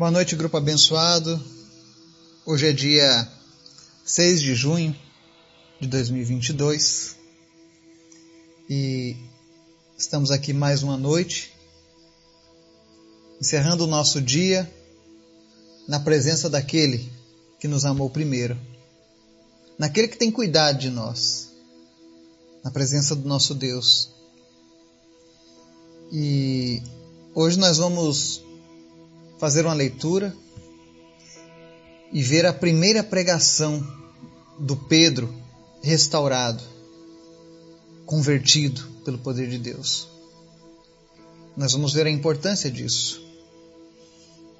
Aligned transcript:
Boa 0.00 0.10
noite, 0.10 0.34
grupo 0.34 0.56
abençoado. 0.56 1.38
Hoje 2.46 2.68
é 2.68 2.72
dia 2.72 3.30
6 4.02 4.40
de 4.40 4.54
junho 4.54 4.96
de 5.78 5.86
2022 5.86 7.16
e 8.70 9.14
estamos 9.98 10.30
aqui 10.30 10.54
mais 10.54 10.82
uma 10.82 10.96
noite, 10.96 11.52
encerrando 13.38 13.84
o 13.84 13.86
nosso 13.86 14.22
dia 14.22 14.72
na 15.86 16.00
presença 16.00 16.48
daquele 16.48 17.06
que 17.60 17.68
nos 17.68 17.84
amou 17.84 18.08
primeiro, 18.08 18.58
naquele 19.78 20.08
que 20.08 20.16
tem 20.16 20.30
cuidado 20.30 20.78
de 20.78 20.88
nós, 20.88 21.50
na 22.64 22.70
presença 22.70 23.14
do 23.14 23.28
nosso 23.28 23.54
Deus. 23.54 24.08
E 26.10 26.82
hoje 27.34 27.58
nós 27.58 27.76
vamos 27.76 28.48
fazer 29.40 29.64
uma 29.64 29.72
leitura 29.72 30.36
e 32.12 32.22
ver 32.22 32.44
a 32.44 32.52
primeira 32.52 33.02
pregação 33.02 33.82
do 34.58 34.76
Pedro 34.76 35.34
restaurado, 35.82 36.62
convertido 38.04 38.82
pelo 39.02 39.16
poder 39.18 39.48
de 39.48 39.58
Deus. 39.58 40.06
Nós 41.56 41.72
vamos 41.72 41.94
ver 41.94 42.06
a 42.06 42.10
importância 42.10 42.70
disso, 42.70 43.24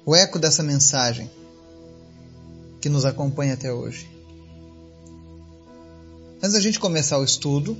o 0.03 0.15
eco 0.15 0.39
dessa 0.39 0.63
mensagem 0.63 1.29
que 2.81 2.89
nos 2.89 3.05
acompanha 3.05 3.53
até 3.53 3.71
hoje. 3.71 4.09
Antes 6.37 6.53
da 6.53 6.59
gente 6.59 6.79
começar 6.79 7.19
o 7.19 7.23
estudo, 7.23 7.77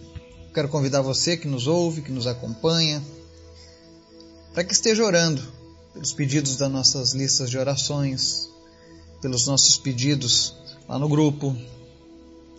quero 0.53 0.69
convidar 0.69 1.01
você 1.01 1.35
que 1.35 1.47
nos 1.47 1.65
ouve, 1.65 2.03
que 2.03 2.11
nos 2.11 2.27
acompanha, 2.27 3.01
para 4.53 4.63
que 4.63 4.73
esteja 4.73 5.03
orando 5.03 5.60
pelos 5.93 6.13
pedidos 6.13 6.55
das 6.55 6.71
nossas 6.71 7.13
listas 7.13 7.49
de 7.49 7.57
orações, 7.57 8.49
pelos 9.21 9.45
nossos 9.47 9.77
pedidos 9.77 10.55
lá 10.87 10.97
no 10.97 11.07
grupo. 11.07 11.55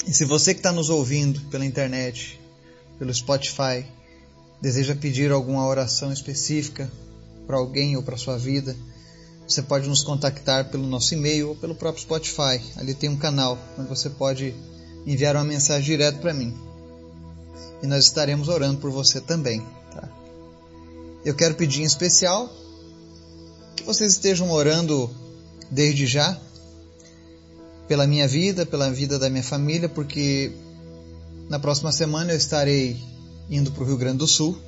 E 0.06 0.12
se 0.12 0.24
você 0.24 0.54
que 0.54 0.60
está 0.60 0.72
nos 0.72 0.90
ouvindo 0.90 1.40
pela 1.50 1.64
internet, 1.64 2.40
pelo 2.98 3.12
Spotify, 3.12 3.84
deseja 4.60 4.94
pedir 4.94 5.32
alguma 5.32 5.66
oração 5.66 6.12
específica 6.12 6.90
para 7.46 7.56
alguém 7.56 7.96
ou 7.96 8.02
para 8.02 8.16
sua 8.16 8.38
vida, 8.38 8.76
você 9.46 9.60
pode 9.60 9.88
nos 9.88 10.02
contactar 10.02 10.70
pelo 10.70 10.86
nosso 10.86 11.14
e-mail 11.14 11.50
ou 11.50 11.56
pelo 11.56 11.74
próprio 11.74 12.02
Spotify. 12.02 12.60
Ali 12.76 12.94
tem 12.94 13.10
um 13.10 13.16
canal 13.16 13.58
onde 13.78 13.88
você 13.88 14.08
pode 14.08 14.54
enviar 15.06 15.34
uma 15.36 15.44
mensagem 15.44 15.84
direto 15.84 16.20
para 16.20 16.32
mim. 16.32 16.56
E 17.82 17.86
nós 17.86 18.04
estaremos 18.04 18.48
orando 18.48 18.78
por 18.78 18.90
você 18.90 19.20
também. 19.20 19.60
Tá? 19.92 20.08
Eu 21.24 21.34
quero 21.34 21.54
pedir 21.54 21.82
em 21.82 21.84
especial 21.84 22.48
que 23.76 23.82
vocês 23.84 24.12
estejam 24.12 24.50
orando 24.50 25.10
desde 25.70 26.06
já 26.06 26.38
pela 27.88 28.06
minha 28.06 28.26
vida, 28.28 28.64
pela 28.64 28.90
vida 28.90 29.18
da 29.18 29.28
minha 29.28 29.42
família, 29.42 29.88
porque 29.88 30.52
na 31.48 31.58
próxima 31.58 31.92
semana 31.92 32.32
eu 32.32 32.36
estarei 32.36 32.96
indo 33.50 33.70
para 33.72 33.82
o 33.82 33.86
Rio 33.86 33.96
Grande 33.96 34.18
do 34.18 34.26
Sul. 34.26 34.58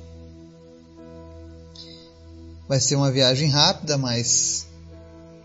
Vai 2.67 2.79
ser 2.79 2.95
uma 2.95 3.11
viagem 3.11 3.49
rápida, 3.49 3.97
mas 3.97 4.67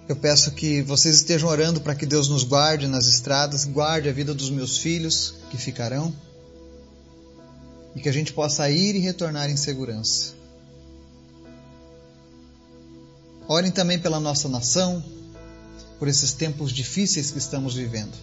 eu 0.09 0.17
peço 0.17 0.51
que 0.53 0.83
vocês 0.83 1.17
estejam 1.17 1.49
orando 1.49 1.81
para 1.81 1.95
que 1.95 2.05
Deus 2.05 2.29
nos 2.29 2.43
guarde 2.43 2.87
nas 2.87 3.07
estradas, 3.07 3.65
guarde 3.65 4.09
a 4.09 4.13
vida 4.13 4.35
dos 4.35 4.51
meus 4.51 4.79
filhos 4.79 5.35
que 5.51 5.57
ficarão 5.57 6.13
e 7.95 8.01
que 8.01 8.09
a 8.09 8.13
gente 8.13 8.33
possa 8.33 8.69
ir 8.71 8.95
e 8.97 8.99
retornar 8.99 9.51
em 9.51 9.57
segurança. 9.57 10.40
Orem 13.51 13.73
também 13.73 13.99
pela 13.99 14.21
nossa 14.21 14.49
nação, 14.49 15.03
por 15.99 16.07
esses 16.07 16.33
tempos 16.33 16.71
difíceis 16.71 17.33
que 17.33 17.39
estamos 17.39 17.75
vivendo. 17.75 18.17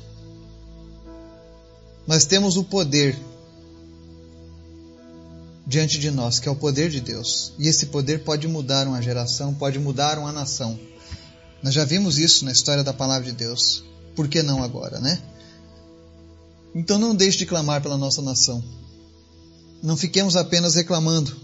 Nós 2.08 2.23
temos 2.23 2.56
o 2.56 2.64
poder 2.64 3.14
diante 5.66 5.99
de 5.99 6.10
nós, 6.11 6.39
que 6.39 6.48
é 6.48 6.52
o 6.52 6.55
poder 6.55 6.89
de 6.89 7.02
Deus. 7.02 7.52
E 7.60 7.67
esse 7.67 7.87
poder 7.87 8.23
pode 8.23 8.48
mudar 8.48 8.87
uma 8.87 9.02
geração, 9.02 9.54
pode 9.54 9.77
mudar 9.80 10.17
uma 10.17 10.32
nação. 10.32 10.80
Nós 11.61 11.73
já 11.73 11.83
vimos 11.83 12.17
isso 12.17 12.45
na 12.45 12.54
história 12.54 12.82
da 12.82 12.93
palavra 12.93 13.30
de 13.30 13.33
Deus. 13.33 13.83
Por 14.16 14.30
que 14.30 14.42
não 14.42 14.64
agora, 14.64 14.98
né? 15.02 15.21
Então 16.73 16.98
não 16.98 17.14
deixe 17.14 17.39
de 17.39 17.45
clamar 17.45 17.82
pela 17.82 17.98
nossa 17.98 18.21
nação. 18.21 18.64
Não 19.83 19.98
fiquemos 19.98 20.37
apenas 20.37 20.76
reclamando, 20.76 21.36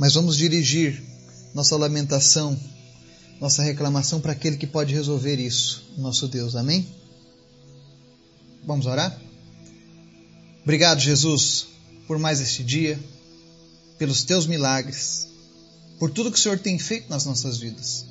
mas 0.00 0.14
vamos 0.14 0.36
dirigir 0.36 1.13
nossa 1.54 1.76
lamentação, 1.76 2.58
nossa 3.40 3.62
reclamação 3.62 4.20
para 4.20 4.32
aquele 4.32 4.56
que 4.56 4.66
pode 4.66 4.92
resolver 4.92 5.36
isso, 5.36 5.84
nosso 5.96 6.26
Deus. 6.26 6.56
Amém? 6.56 6.86
Vamos 8.66 8.86
orar? 8.86 9.16
Obrigado, 10.62 10.98
Jesus, 10.98 11.66
por 12.08 12.18
mais 12.18 12.40
este 12.40 12.64
dia, 12.64 12.98
pelos 13.98 14.24
teus 14.24 14.46
milagres, 14.46 15.28
por 15.98 16.10
tudo 16.10 16.32
que 16.32 16.38
o 16.38 16.40
Senhor 16.40 16.58
tem 16.58 16.78
feito 16.78 17.08
nas 17.08 17.24
nossas 17.24 17.58
vidas. 17.58 18.04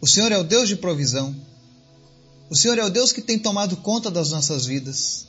O 0.00 0.06
Senhor 0.06 0.32
é 0.32 0.38
o 0.38 0.44
Deus 0.44 0.68
de 0.68 0.76
provisão. 0.76 1.34
O 2.50 2.56
Senhor 2.56 2.78
é 2.78 2.84
o 2.84 2.90
Deus 2.90 3.12
que 3.12 3.22
tem 3.22 3.38
tomado 3.38 3.76
conta 3.76 4.10
das 4.10 4.30
nossas 4.30 4.66
vidas. 4.66 5.26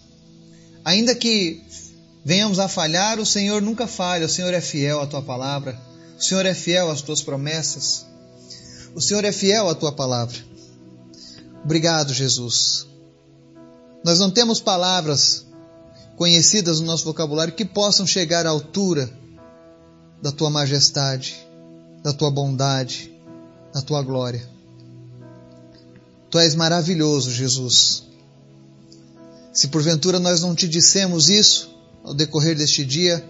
Ainda 0.84 1.14
que 1.16 1.62
venhamos 2.24 2.60
a 2.60 2.68
falhar, 2.68 3.20
o 3.20 3.26
Senhor 3.26 3.62
nunca 3.62 3.88
falha, 3.88 4.26
o 4.26 4.30
Senhor 4.30 4.54
é 4.54 4.62
fiel 4.62 5.00
à 5.02 5.08
tua 5.08 5.22
palavra. 5.22 5.80
O 6.18 6.22
Senhor 6.22 6.46
é 6.46 6.53
fiel 6.53 6.90
às 6.90 7.02
tuas 7.02 7.22
promessas. 7.22 8.06
O 8.96 9.02
Senhor 9.02 9.26
é 9.26 9.31
fiel 9.31 9.70
à 9.70 9.76
tua 9.76 9.92
palavra. 9.92 10.38
Obrigado, 11.64 12.14
Jesus. 12.14 12.88
Nós 14.03 14.20
não 14.20 14.30
temos 14.30 14.59
palavras 14.59 15.46
conhecidas 16.16 16.80
no 16.80 16.86
nosso 16.86 17.04
vocabulário 17.04 17.54
que 17.54 17.66
possam 17.66 18.08
chegar 18.08 18.46
à 18.46 18.50
altura 18.50 19.09
da 20.22 20.31
tua 20.31 20.50
majestade, 20.50 21.36
da 22.02 22.14
tua 22.14 22.31
bondade, 22.31 23.12
da 23.74 23.81
tua 23.81 24.02
glória. 24.02 24.48
Tu 26.30 26.40
és 26.40 26.56
maravilhoso, 26.56 27.31
Jesus. 27.31 28.04
Se 29.52 29.68
porventura 29.68 30.20
nós 30.20 30.42
não 30.42 30.54
te 30.54 30.68
dissemos 30.68 31.30
isso 31.30 31.75
ao 32.04 32.14
decorrer 32.14 32.56
deste 32.56 32.86
dia, 32.86 33.24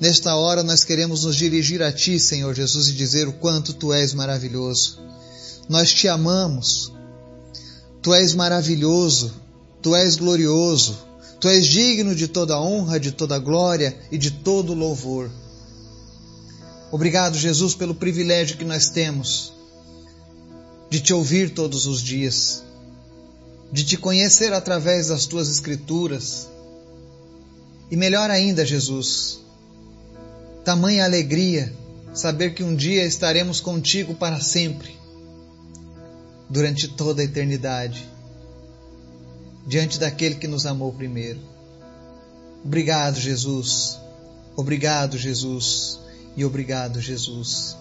Nesta 0.00 0.36
hora 0.36 0.62
nós 0.62 0.84
queremos 0.84 1.24
nos 1.24 1.34
dirigir 1.34 1.82
a 1.82 1.92
Ti, 1.92 2.20
Senhor 2.20 2.54
Jesus, 2.54 2.88
e 2.88 2.92
dizer 2.92 3.26
o 3.26 3.32
quanto 3.32 3.74
Tu 3.74 3.92
és 3.92 4.14
maravilhoso. 4.14 5.00
Nós 5.68 5.92
te 5.92 6.06
amamos. 6.06 6.92
Tu 8.00 8.14
és 8.14 8.32
maravilhoso. 8.34 9.32
Tu 9.82 9.96
és 9.96 10.14
glorioso. 10.14 10.96
Tu 11.40 11.48
és 11.48 11.66
digno 11.66 12.14
de 12.14 12.28
toda 12.28 12.60
honra, 12.60 12.98
de 12.98 13.10
toda 13.10 13.38
glória 13.38 13.98
e 14.10 14.16
de 14.16 14.30
todo 14.30 14.72
louvor. 14.72 15.30
Obrigado, 16.90 17.36
Jesus, 17.36 17.74
pelo 17.74 17.94
privilégio 17.94 18.56
que 18.56 18.64
nós 18.64 18.88
temos 18.88 19.52
de 20.88 21.00
te 21.00 21.12
ouvir 21.12 21.50
todos 21.50 21.86
os 21.86 22.00
dias, 22.00 22.62
de 23.70 23.84
te 23.84 23.96
conhecer 23.96 24.52
através 24.52 25.08
das 25.08 25.26
tuas 25.26 25.48
escrituras. 25.48 26.48
E 27.90 27.96
melhor 27.96 28.30
ainda, 28.30 28.64
Jesus, 28.64 29.40
Tamanha 30.68 31.02
alegria 31.02 31.72
saber 32.12 32.52
que 32.52 32.62
um 32.62 32.76
dia 32.76 33.06
estaremos 33.06 33.58
contigo 33.58 34.14
para 34.14 34.38
sempre, 34.38 34.94
durante 36.46 36.86
toda 36.88 37.22
a 37.22 37.24
eternidade, 37.24 38.06
diante 39.66 39.98
daquele 39.98 40.34
que 40.34 40.46
nos 40.46 40.66
amou 40.66 40.92
primeiro. 40.92 41.40
Obrigado, 42.62 43.18
Jesus. 43.18 43.98
Obrigado, 44.54 45.16
Jesus. 45.16 46.00
E 46.36 46.44
obrigado, 46.44 47.00
Jesus. 47.00 47.74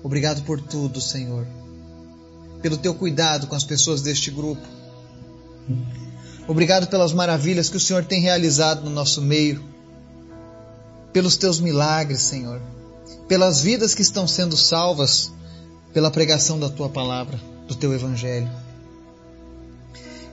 Obrigado 0.00 0.42
por 0.42 0.60
tudo, 0.60 1.00
Senhor. 1.00 1.44
Pelo 2.62 2.78
teu 2.78 2.94
cuidado 2.94 3.48
com 3.48 3.56
as 3.56 3.64
pessoas 3.64 4.00
deste 4.00 4.30
grupo. 4.30 4.62
Obrigado 6.46 6.86
pelas 6.86 7.12
maravilhas 7.12 7.68
que 7.68 7.78
o 7.78 7.80
Senhor 7.80 8.04
tem 8.04 8.20
realizado 8.20 8.84
no 8.84 8.90
nosso 8.90 9.20
meio 9.20 9.69
pelos 11.12 11.36
teus 11.36 11.60
milagres, 11.60 12.20
Senhor, 12.20 12.60
pelas 13.28 13.62
vidas 13.62 13.94
que 13.94 14.02
estão 14.02 14.26
sendo 14.26 14.56
salvas 14.56 15.32
pela 15.92 16.10
pregação 16.10 16.58
da 16.58 16.68
tua 16.68 16.88
palavra, 16.88 17.38
do 17.66 17.74
teu 17.74 17.92
evangelho. 17.92 18.50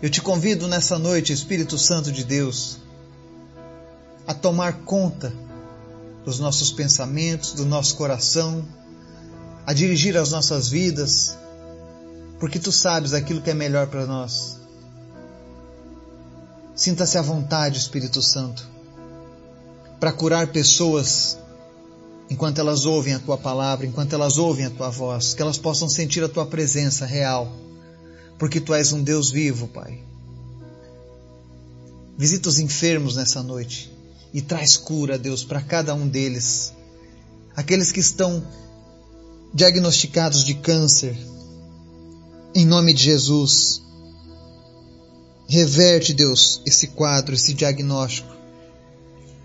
Eu 0.02 0.10
te 0.10 0.22
convido 0.22 0.68
nessa 0.68 1.00
noite, 1.00 1.34
Espírito 1.34 1.78
Santo 1.78 2.12
de 2.12 2.24
Deus, 2.24 2.78
a 4.28 4.34
tomar 4.34 4.82
conta 4.84 5.34
dos 6.24 6.40
nossos 6.40 6.72
pensamentos, 6.72 7.54
do 7.54 7.66
nosso 7.66 7.96
coração, 7.96 8.64
a 9.66 9.74
dirigir 9.74 10.16
as 10.16 10.32
nossas 10.32 10.70
vidas, 10.70 11.36
porque 12.40 12.60
tu 12.60 12.72
sabes 12.72 13.14
aquilo 13.14 13.42
que 13.42 13.50
é 13.50 13.56
melhor 13.56 13.88
para 13.88 14.06
nós. 14.06 14.60
Sinta-se 16.76 17.18
à 17.18 17.22
vontade, 17.24 17.80
Espírito 17.80 18.22
Santo 18.22 18.77
para 20.00 20.12
curar 20.12 20.48
pessoas 20.48 21.38
enquanto 22.30 22.60
elas 22.60 22.86
ouvem 22.86 23.14
a 23.14 23.20
tua 23.20 23.38
palavra, 23.38 23.86
enquanto 23.86 24.14
elas 24.14 24.38
ouvem 24.38 24.66
a 24.66 24.70
tua 24.70 24.90
voz, 24.90 25.34
que 25.34 25.42
elas 25.42 25.58
possam 25.58 25.90
sentir 25.90 26.24
a 26.24 26.30
tua 26.30 26.46
presença 26.46 27.06
real, 27.06 27.52
porque 28.38 28.60
tu 28.60 28.74
és 28.74 28.92
um 28.92 29.02
Deus 29.02 29.32
vivo, 29.32 29.68
Pai. 29.68 30.00
Visita 32.18 32.50
os 32.50 32.60
enfermos 32.60 33.16
nessa 33.16 33.42
noite 33.42 33.92
e 34.34 34.42
traz 34.42 34.76
cura, 34.76 35.18
Deus, 35.18 35.44
para 35.44 35.62
cada 35.62 35.94
um 35.94 36.08
deles. 36.08 36.74
Aqueles 37.56 37.92
que 37.92 38.00
estão 38.00 38.46
diagnosticados 39.54 40.44
de 40.44 40.56
câncer, 40.56 41.18
em 42.54 42.66
nome 42.66 42.94
de 42.94 43.04
Jesus. 43.04 43.82
Reverte, 45.48 46.14
Deus, 46.14 46.62
esse 46.66 46.88
quadro, 46.88 47.34
esse 47.34 47.54
diagnóstico. 47.54 48.37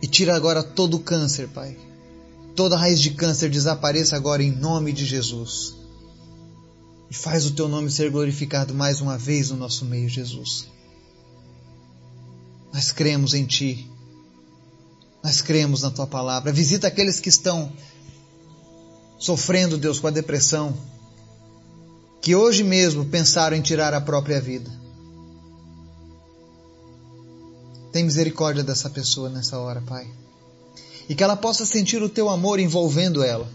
E 0.02 0.06
tira 0.08 0.34
agora 0.34 0.64
todo 0.64 0.96
o 0.96 1.00
câncer, 1.00 1.48
Pai. 1.48 1.78
Toda 2.56 2.76
raiz 2.76 3.00
de 3.00 3.12
câncer 3.12 3.48
desapareça 3.48 4.16
agora 4.16 4.42
em 4.42 4.50
nome 4.50 4.92
de 4.92 5.06
Jesus. 5.06 5.74
E 7.08 7.14
faz 7.14 7.46
o 7.46 7.52
teu 7.52 7.68
nome 7.68 7.90
ser 7.90 8.10
glorificado 8.10 8.74
mais 8.74 9.00
uma 9.00 9.16
vez 9.16 9.50
no 9.50 9.56
nosso 9.56 9.84
meio, 9.84 10.08
Jesus. 10.08 10.66
Nós 12.72 12.90
cremos 12.90 13.32
em 13.32 13.46
Ti. 13.46 13.88
Nós 15.22 15.40
cremos 15.40 15.82
na 15.82 15.90
Tua 15.90 16.06
palavra. 16.06 16.52
Visita 16.52 16.88
aqueles 16.88 17.20
que 17.20 17.28
estão 17.28 17.72
sofrendo, 19.18 19.78
Deus, 19.78 20.00
com 20.00 20.08
a 20.08 20.10
depressão, 20.10 20.76
que 22.20 22.34
hoje 22.34 22.64
mesmo 22.64 23.04
pensaram 23.04 23.56
em 23.56 23.62
tirar 23.62 23.94
a 23.94 24.00
própria 24.00 24.40
vida. 24.40 24.81
Tem 27.92 28.04
misericórdia 28.04 28.64
dessa 28.64 28.88
pessoa 28.88 29.28
nessa 29.28 29.58
hora, 29.58 29.82
Pai. 29.82 30.08
E 31.08 31.14
que 31.14 31.22
ela 31.22 31.36
possa 31.36 31.66
sentir 31.66 32.02
o 32.02 32.08
teu 32.08 32.30
amor 32.30 32.58
envolvendo 32.58 33.22
ela. 33.22 33.46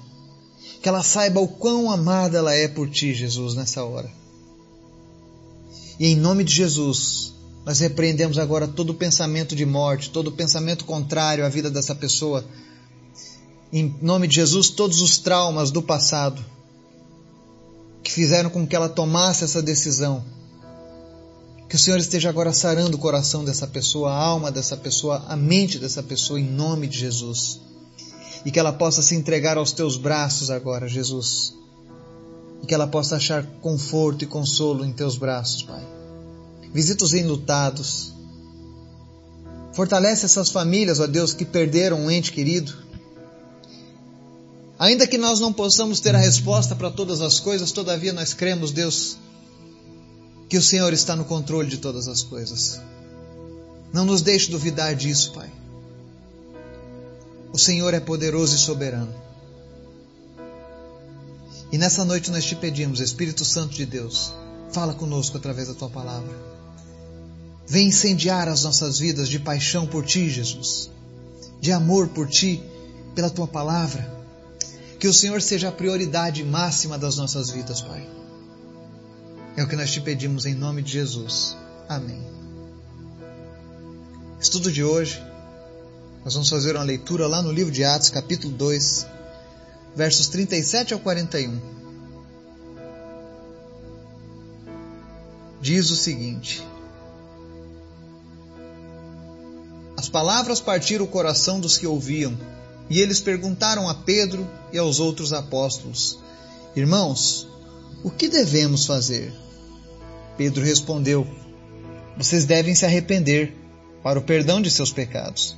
Que 0.81 0.87
ela 0.87 1.01
saiba 1.01 1.39
o 1.39 1.47
quão 1.47 1.89
amada 1.89 2.37
ela 2.37 2.53
é 2.53 2.67
por 2.67 2.87
ti, 2.87 3.15
Jesus, 3.15 3.55
nessa 3.55 3.83
hora. 3.83 4.09
E 5.99 6.07
em 6.07 6.15
nome 6.15 6.43
de 6.43 6.53
Jesus, 6.53 7.33
nós 7.65 7.79
repreendemos 7.79 8.37
agora 8.37 8.67
todo 8.67 8.93
pensamento 8.93 9.55
de 9.55 9.65
morte, 9.65 10.11
todo 10.11 10.31
pensamento 10.31 10.85
contrário 10.85 11.43
à 11.43 11.49
vida 11.49 11.71
dessa 11.71 11.95
pessoa. 11.95 12.45
Em 13.73 13.95
nome 14.01 14.27
de 14.27 14.35
Jesus, 14.35 14.69
todos 14.69 15.01
os 15.01 15.17
traumas 15.17 15.71
do 15.71 15.81
passado 15.81 16.45
que 18.03 18.11
fizeram 18.11 18.51
com 18.51 18.65
que 18.65 18.75
ela 18.75 18.87
tomasse 18.87 19.43
essa 19.43 19.61
decisão 19.61 20.23
que 21.67 21.75
o 21.75 21.79
Senhor 21.79 21.99
esteja 21.99 22.29
agora 22.29 22.53
sarando 22.53 22.95
o 22.95 22.99
coração 22.99 23.43
dessa 23.43 23.67
pessoa, 23.67 24.11
a 24.11 24.17
alma 24.17 24.51
dessa 24.51 24.77
pessoa, 24.77 25.23
a 25.27 25.35
mente 25.35 25.77
dessa 25.77 26.01
pessoa, 26.01 26.39
em 26.39 26.49
nome 26.49 26.87
de 26.87 26.97
Jesus. 26.97 27.59
E 28.45 28.51
que 28.51 28.59
ela 28.59 28.71
possa 28.71 29.01
se 29.01 29.15
entregar 29.15 29.57
aos 29.57 29.73
teus 29.73 29.97
braços 29.97 30.49
agora, 30.49 30.87
Jesus. 30.87 31.53
E 32.63 32.65
que 32.65 32.73
ela 32.73 32.87
possa 32.87 33.17
achar 33.17 33.45
conforto 33.61 34.23
e 34.23 34.27
consolo 34.27 34.85
em 34.85 34.93
teus 34.93 35.17
braços, 35.17 35.63
Pai. 35.63 35.85
Visita 36.73 37.03
os 37.03 37.13
enlutados. 37.13 38.13
Fortalece 39.73 40.25
essas 40.25 40.49
famílias, 40.49 41.01
ó 41.01 41.07
Deus, 41.07 41.33
que 41.33 41.43
perderam 41.43 42.05
um 42.05 42.11
ente 42.11 42.31
querido. 42.31 42.73
Ainda 44.79 45.05
que 45.05 45.17
nós 45.17 45.39
não 45.39 45.51
possamos 45.51 45.99
ter 45.99 46.15
a 46.15 46.19
resposta 46.19 46.75
para 46.75 46.91
todas 46.91 47.19
as 47.19 47.39
coisas, 47.39 47.71
todavia 47.73 48.13
nós 48.13 48.33
cremos, 48.33 48.71
Deus, 48.71 49.17
que 50.49 50.57
o 50.57 50.61
Senhor 50.61 50.93
está 50.93 51.15
no 51.15 51.25
controle 51.25 51.69
de 51.69 51.77
todas 51.77 52.07
as 52.07 52.23
coisas. 52.23 52.79
Não 53.91 54.05
nos 54.05 54.21
deixe 54.21 54.51
duvidar 54.51 54.95
disso, 54.95 55.33
Pai. 55.33 55.51
O 57.51 57.57
Senhor 57.57 57.93
é 57.93 57.99
poderoso 57.99 58.55
e 58.55 58.59
soberano. 58.59 59.13
E 61.71 61.77
nessa 61.77 62.05
noite 62.05 62.31
nós 62.31 62.45
te 62.45 62.55
pedimos, 62.55 62.99
Espírito 62.99 63.43
Santo 63.43 63.73
de 63.75 63.85
Deus, 63.85 64.33
fala 64.71 64.93
conosco 64.93 65.37
através 65.37 65.67
da 65.67 65.73
tua 65.73 65.89
palavra. 65.89 66.33
Vem 67.67 67.87
incendiar 67.87 68.47
as 68.47 68.63
nossas 68.63 68.97
vidas 68.97 69.27
de 69.27 69.39
paixão 69.39 69.85
por 69.85 70.05
ti, 70.05 70.29
Jesus, 70.29 70.89
de 71.59 71.71
amor 71.73 72.07
por 72.09 72.29
ti, 72.29 72.63
pela 73.13 73.29
tua 73.29 73.47
palavra. 73.47 74.15
Que 74.97 75.07
o 75.07 75.13
Senhor 75.13 75.41
seja 75.41 75.67
a 75.69 75.71
prioridade 75.71 76.43
máxima 76.43 76.97
das 76.97 77.17
nossas 77.17 77.49
vidas, 77.49 77.81
Pai. 77.81 78.07
É 79.57 79.63
o 79.63 79.67
que 79.67 79.75
nós 79.75 79.91
te 79.91 79.99
pedimos 79.99 80.45
em 80.45 80.53
nome 80.53 80.83
de 80.83 80.91
Jesus. 80.91 81.57
Amém. 81.89 82.21
Estudo 84.39 84.71
de 84.71 84.83
hoje, 84.83 85.19
nós 86.23 86.35
vamos 86.35 86.47
fazer 86.47 86.75
uma 86.75 86.83
leitura 86.83 87.25
lá 87.25 87.41
no 87.41 87.51
livro 87.51 87.71
de 87.71 87.83
Atos, 87.83 88.11
capítulo 88.11 88.53
2, 88.53 89.07
versos 89.95 90.27
37 90.27 90.93
ao 90.93 90.99
41. 90.99 91.59
Diz 95.59 95.89
o 95.89 95.95
seguinte: 95.95 96.63
As 99.97 100.07
palavras 100.07 100.61
partiram 100.61 101.05
o 101.05 101.07
coração 101.07 101.59
dos 101.59 101.79
que 101.79 101.87
ouviam, 101.87 102.37
e 102.91 102.99
eles 102.99 103.19
perguntaram 103.19 103.89
a 103.89 103.95
Pedro 103.95 104.47
e 104.71 104.77
aos 104.77 104.99
outros 104.99 105.33
apóstolos: 105.33 106.19
Irmãos, 106.75 107.47
o 108.03 108.11
que 108.11 108.27
devemos 108.27 108.85
fazer? 108.85 109.46
Pedro 110.37 110.63
respondeu: 110.63 111.27
Vocês 112.15 112.45
devem 112.45 112.75
se 112.75 112.85
arrepender 112.85 113.53
para 114.03 114.19
o 114.19 114.21
perdão 114.21 114.61
de 114.61 114.71
seus 114.71 114.91
pecados, 114.91 115.57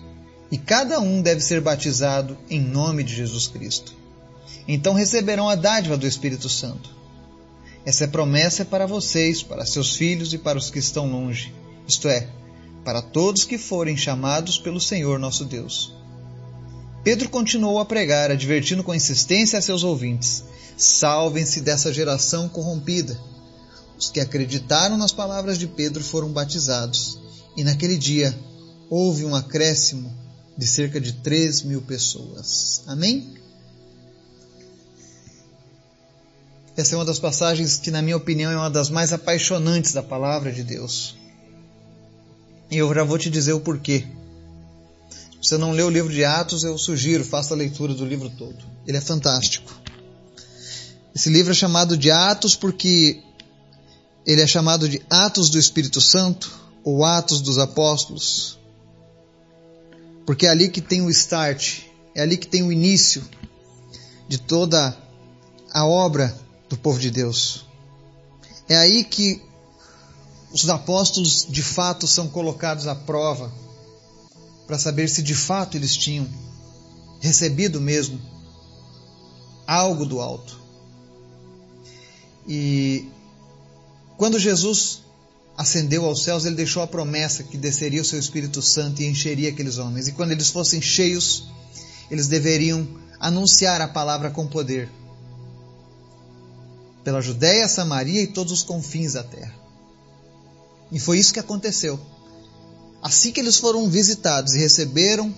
e 0.52 0.58
cada 0.58 1.00
um 1.00 1.22
deve 1.22 1.42
ser 1.42 1.62
batizado 1.62 2.38
em 2.50 2.60
nome 2.60 3.04
de 3.04 3.14
Jesus 3.14 3.48
Cristo. 3.48 3.94
Então 4.68 4.94
receberão 4.94 5.50
a 5.50 5.56
dádiva 5.56 5.98
do 5.98 6.08
Espírito 6.08 6.50
Santo. 6.50 6.98
Essa 7.86 8.08
promessa 8.08 8.64
é 8.64 8.66
para 8.66 8.86
vocês, 8.86 9.42
para 9.42 9.66
seus 9.66 9.96
filhos 9.96 10.34
e 10.34 10.38
para 10.38 10.58
os 10.58 10.70
que 10.70 10.80
estão 10.80 11.10
longe, 11.10 11.54
isto 11.88 12.08
é, 12.08 12.28
para 12.84 13.02
todos 13.02 13.46
que 13.46 13.58
forem 13.58 13.98
chamados 13.98 14.58
pelo 14.58 14.80
Senhor 14.80 15.20
nosso 15.20 15.46
Deus. 15.46 15.94
Pedro 17.04 17.30
continuou 17.30 17.80
a 17.80 17.86
pregar, 17.86 18.30
advertindo 18.30 18.84
com 18.84 18.94
insistência 18.94 19.58
a 19.58 19.62
seus 19.62 19.84
ouvintes: 19.84 20.44
Salvem-se 20.78 21.62
dessa 21.62 21.94
geração 21.94 22.50
corrompida. 22.50 23.20
Os 24.00 24.10
que 24.10 24.22
acreditaram 24.22 24.98
nas 24.98 25.12
palavras 25.12 25.58
de 25.58 25.68
Pedro 25.68 26.02
foram 26.02 26.32
batizados, 26.32 27.20
e 27.58 27.66
naquele 27.66 27.98
dia 27.98 28.34
houve 28.90 29.26
um 29.26 29.36
acréscimo 29.36 30.10
de 30.58 30.66
cerca 30.66 31.02
de 31.02 31.14
3 31.14 31.64
mil 31.64 31.82
pessoas. 31.82 32.82
Amém? 32.88 33.34
Essa 36.78 36.96
é 36.96 36.98
uma 36.98 37.04
das 37.04 37.20
passagens 37.20 37.78
que, 37.78 37.92
na 37.92 38.02
minha 38.02 38.16
opinião, 38.16 38.50
é 38.50 38.56
uma 38.56 38.70
das 38.70 38.90
mais 38.90 39.12
apaixonantes 39.12 39.92
da 39.92 40.02
palavra 40.02 40.50
de 40.50 40.64
Deus. 40.64 41.18
E 42.72 42.78
eu 42.78 42.94
já 42.94 43.04
vou 43.04 43.18
te 43.18 43.30
dizer 43.30 43.52
o 43.52 43.60
porquê. 43.60 44.08
Se 45.42 45.50
você 45.50 45.58
não 45.58 45.72
leu 45.72 45.88
o 45.88 45.90
livro 45.90 46.12
de 46.12 46.24
Atos, 46.24 46.64
eu 46.64 46.78
sugiro, 46.78 47.26
faça 47.26 47.54
a 47.54 47.58
leitura 47.58 47.94
do 47.94 48.06
livro 48.06 48.30
todo. 48.30 48.58
Ele 48.88 48.96
é 48.96 49.02
fantástico. 49.02 49.74
Esse 51.14 51.30
livro 51.30 51.52
é 51.52 51.56
chamado 51.56 51.98
de 51.98 52.12
Atos 52.12 52.56
porque 52.56 53.22
ele 54.30 54.44
é 54.44 54.46
chamado 54.46 54.88
de 54.88 55.02
Atos 55.10 55.50
do 55.50 55.58
Espírito 55.58 56.00
Santo 56.00 56.52
ou 56.84 57.04
Atos 57.04 57.42
dos 57.42 57.58
Apóstolos, 57.58 58.60
porque 60.24 60.46
é 60.46 60.50
ali 60.50 60.70
que 60.70 60.82
tem 60.82 61.02
o 61.02 61.10
start, 61.10 61.80
é 62.14 62.22
ali 62.22 62.38
que 62.38 62.46
tem 62.46 62.62
o 62.62 62.72
início 62.72 63.28
de 64.28 64.38
toda 64.38 64.96
a 65.74 65.84
obra 65.84 66.40
do 66.70 66.78
povo 66.78 67.00
de 67.00 67.10
Deus. 67.10 67.66
É 68.68 68.78
aí 68.78 69.04
que 69.04 69.42
os 70.54 70.70
apóstolos 70.70 71.48
de 71.50 71.64
fato 71.64 72.06
são 72.06 72.28
colocados 72.28 72.86
à 72.86 72.94
prova 72.94 73.52
para 74.68 74.78
saber 74.78 75.10
se 75.10 75.24
de 75.24 75.34
fato 75.34 75.76
eles 75.76 75.98
tinham 75.98 76.28
recebido 77.20 77.82
mesmo 77.82 78.22
algo 79.66 80.06
do 80.06 80.22
alto. 80.22 80.60
E 82.48 83.10
quando 84.20 84.38
Jesus 84.38 85.02
ascendeu 85.58 86.04
aos 86.04 86.26
céus, 86.26 86.44
ele 86.44 86.58
deixou 86.58 86.84
a 86.84 86.88
promessa 86.88 87.42
que 87.42 87.58
desceria 87.58 88.02
o 88.02 88.06
seu 88.06 88.20
Espírito 88.20 88.62
Santo 88.62 89.02
e 89.02 89.06
encheria 89.06 89.48
aqueles 89.48 89.78
homens. 89.78 90.10
E 90.10 90.12
quando 90.12 90.32
eles 90.32 90.50
fossem 90.50 90.82
cheios, 90.82 91.46
eles 92.12 92.28
deveriam 92.28 92.86
anunciar 93.18 93.80
a 93.80 93.88
palavra 93.88 94.30
com 94.30 94.46
poder 94.46 94.90
pela 97.02 97.22
Judéia, 97.22 97.66
Samaria 97.70 98.22
e 98.22 98.28
todos 98.28 98.52
os 98.52 98.62
confins 98.62 99.14
da 99.14 99.24
terra. 99.24 99.56
E 100.92 101.00
foi 101.00 101.18
isso 101.18 101.32
que 101.32 101.40
aconteceu. 101.40 101.98
Assim 103.02 103.32
que 103.32 103.40
eles 103.40 103.56
foram 103.56 103.90
visitados 103.90 104.54
e 104.54 104.60
receberam 104.60 105.34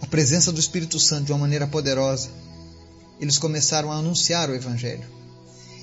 a 0.00 0.06
presença 0.06 0.50
do 0.50 0.58
Espírito 0.58 0.98
Santo 0.98 1.26
de 1.26 1.32
uma 1.32 1.40
maneira 1.40 1.66
poderosa, 1.66 2.30
eles 3.20 3.36
começaram 3.36 3.92
a 3.92 3.96
anunciar 3.96 4.48
o 4.48 4.54
Evangelho. 4.54 5.17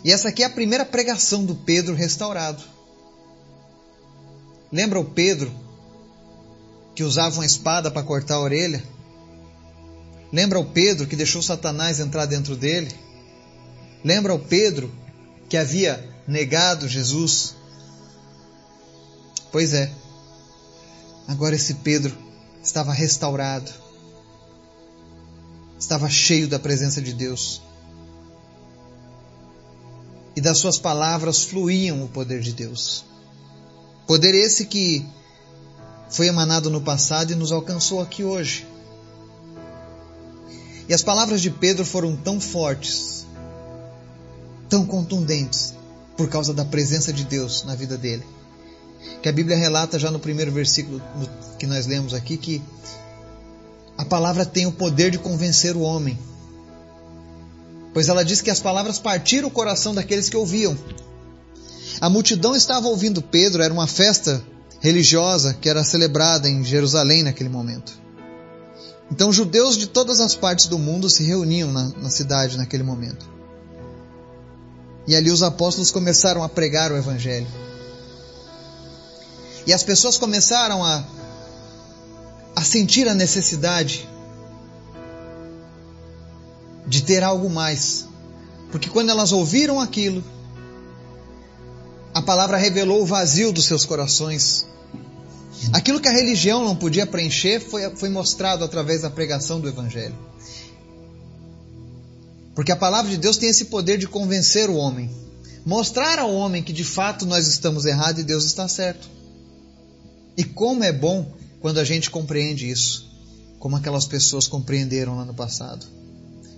E 0.06 0.12
essa 0.12 0.30
aqui 0.30 0.44
é 0.44 0.46
a 0.46 0.52
primeira 0.52 0.86
pregação 0.86 1.44
do 1.44 1.56
Pedro 1.56 1.96
restaurado. 1.96 2.62
Lembra 4.72 5.00
o 5.00 5.06
Pedro 5.06 5.52
que 6.94 7.04
usava 7.04 7.38
uma 7.38 7.46
espada 7.46 7.90
para 7.90 8.04
cortar 8.04 8.36
a 8.36 8.40
orelha? 8.40 8.84
Lembra 10.32 10.60
o 10.60 10.66
Pedro 10.66 11.08
que 11.08 11.16
deixou 11.16 11.42
Satanás 11.42 12.00
entrar 12.00 12.28
dentro 12.28 12.56
dele? 12.56 12.94
Lembra 14.04 14.36
o 14.36 14.38
Pedro 14.38 14.94
que 15.50 15.58
havia 15.58 16.08
negado 16.28 16.88
Jesus? 16.88 17.56
Pois 19.52 19.74
é, 19.74 19.92
agora 21.28 21.56
esse 21.56 21.74
Pedro 21.76 22.16
estava 22.62 22.94
restaurado, 22.94 23.72
estava 25.80 26.08
cheio 26.12 26.48
da 26.48 26.60
presença 26.60 27.02
de 27.02 27.12
Deus. 27.12 27.65
E 30.36 30.42
das 30.42 30.58
suas 30.58 30.78
palavras 30.78 31.44
fluíam 31.44 32.04
o 32.04 32.10
poder 32.10 32.42
de 32.42 32.54
Deus. 32.54 33.06
Poder 34.06 34.36
esse 34.36 34.66
que 34.66 35.06
foi 36.10 36.28
emanado 36.28 36.70
no 36.70 36.82
passado 36.82 37.32
e 37.32 37.36
nos 37.36 37.52
alcançou 37.52 38.02
aqui 38.02 38.24
hoje. 38.24 38.68
E 40.88 40.94
as 40.94 41.02
palavras 41.02 41.42
de 41.42 41.50
Pedro 41.50 41.84
foram 41.84 42.16
tão 42.16 42.40
fortes, 42.40 43.26
tão 44.70 44.86
contundentes, 44.86 45.74
por 46.16 46.30
causa 46.30 46.54
da 46.54 46.64
presença 46.64 47.12
de 47.12 47.24
Deus 47.24 47.64
na 47.64 47.76
vida 47.76 47.98
dele, 47.98 48.24
que 49.22 49.28
a 49.28 49.32
Bíblia 49.32 49.58
relata 49.58 49.98
já 49.98 50.12
no 50.12 50.20
primeiro 50.20 50.52
versículo 50.52 51.02
que 51.58 51.66
nós 51.66 51.88
lemos 51.88 52.14
aqui 52.14 52.38
que 52.38 52.62
a 53.98 54.06
palavra 54.06 54.46
tem 54.46 54.66
o 54.66 54.72
poder 54.72 55.10
de 55.12 55.18
convencer 55.18 55.76
o 55.76 55.82
homem. 55.82 56.18
Pois 57.96 58.10
ela 58.10 58.26
diz 58.26 58.42
que 58.42 58.50
as 58.50 58.60
palavras 58.60 59.00
partiram 59.00 59.48
o 59.48 59.52
coração 59.52 59.96
daqueles 59.96 60.28
que 60.28 60.36
ouviam. 60.36 60.78
A 62.02 62.10
multidão 62.10 62.54
estava 62.54 62.90
ouvindo 62.90 63.22
Pedro, 63.22 63.64
era 63.64 63.74
uma 63.74 63.88
festa 63.88 64.44
religiosa 64.82 65.54
que 65.54 65.70
era 65.70 65.82
celebrada 65.82 66.50
em 66.50 66.62
Jerusalém 66.62 67.24
naquele 67.24 67.48
momento. 67.48 67.94
Então, 69.10 69.32
judeus 69.32 69.78
de 69.78 69.88
todas 69.88 70.20
as 70.20 70.36
partes 70.36 70.68
do 70.68 70.78
mundo 70.78 71.10
se 71.10 71.24
reuniam 71.24 71.72
na, 71.72 71.88
na 71.92 72.10
cidade 72.10 72.58
naquele 72.58 72.84
momento. 72.84 73.30
E 75.08 75.16
ali 75.16 75.32
os 75.32 75.42
apóstolos 75.42 75.90
começaram 75.90 76.44
a 76.44 76.50
pregar 76.50 76.92
o 76.92 76.98
Evangelho. 76.98 77.48
E 79.66 79.72
as 79.72 79.84
pessoas 79.84 80.18
começaram 80.18 80.84
a, 80.84 81.02
a 82.58 82.62
sentir 82.62 83.08
a 83.08 83.14
necessidade 83.14 84.06
de 86.88 87.04
ter 87.04 87.24
algo 87.24 87.50
mais. 87.50 88.08
Porque 88.72 88.90
quando 88.90 89.10
elas 89.10 89.32
ouviram 89.32 89.80
aquilo, 89.80 90.24
a 92.14 92.22
palavra 92.22 92.58
revelou 92.58 93.02
o 93.02 93.06
vazio 93.06 93.52
dos 93.52 93.66
seus 93.66 93.86
corações. 93.86 94.66
Aquilo 95.74 96.00
que 96.00 96.08
a 96.08 96.12
religião 96.12 96.64
não 96.64 96.76
podia 96.76 97.06
preencher 97.06 97.60
foi, 97.60 97.96
foi 97.96 98.10
mostrado 98.10 98.64
através 98.64 99.02
da 99.02 99.10
pregação 99.10 99.60
do 99.60 99.68
Evangelho. 99.68 100.16
Porque 102.54 102.72
a 102.72 102.76
palavra 102.76 103.12
de 103.12 103.18
Deus 103.18 103.38
tem 103.38 103.50
esse 103.50 103.66
poder 103.66 103.98
de 103.98 104.08
convencer 104.08 104.70
o 104.70 104.76
homem, 104.76 105.12
mostrar 105.66 106.20
ao 106.20 106.34
homem 106.34 106.64
que 106.64 106.72
de 106.72 106.86
fato 106.86 107.26
nós 107.26 107.48
estamos 107.48 107.86
errados 107.86 108.22
e 108.22 108.24
Deus 108.24 108.46
está 108.46 108.68
certo. 108.68 109.10
E 110.38 110.44
como 110.44 110.84
é 110.84 110.92
bom 110.92 111.34
quando 111.60 111.80
a 111.80 111.84
gente 111.84 112.10
compreende 112.10 112.70
isso, 112.70 113.10
como 113.60 113.76
aquelas 113.76 114.06
pessoas 114.06 114.48
compreenderam 114.48 115.18
lá 115.18 115.26
no 115.26 115.34
passado, 115.34 115.86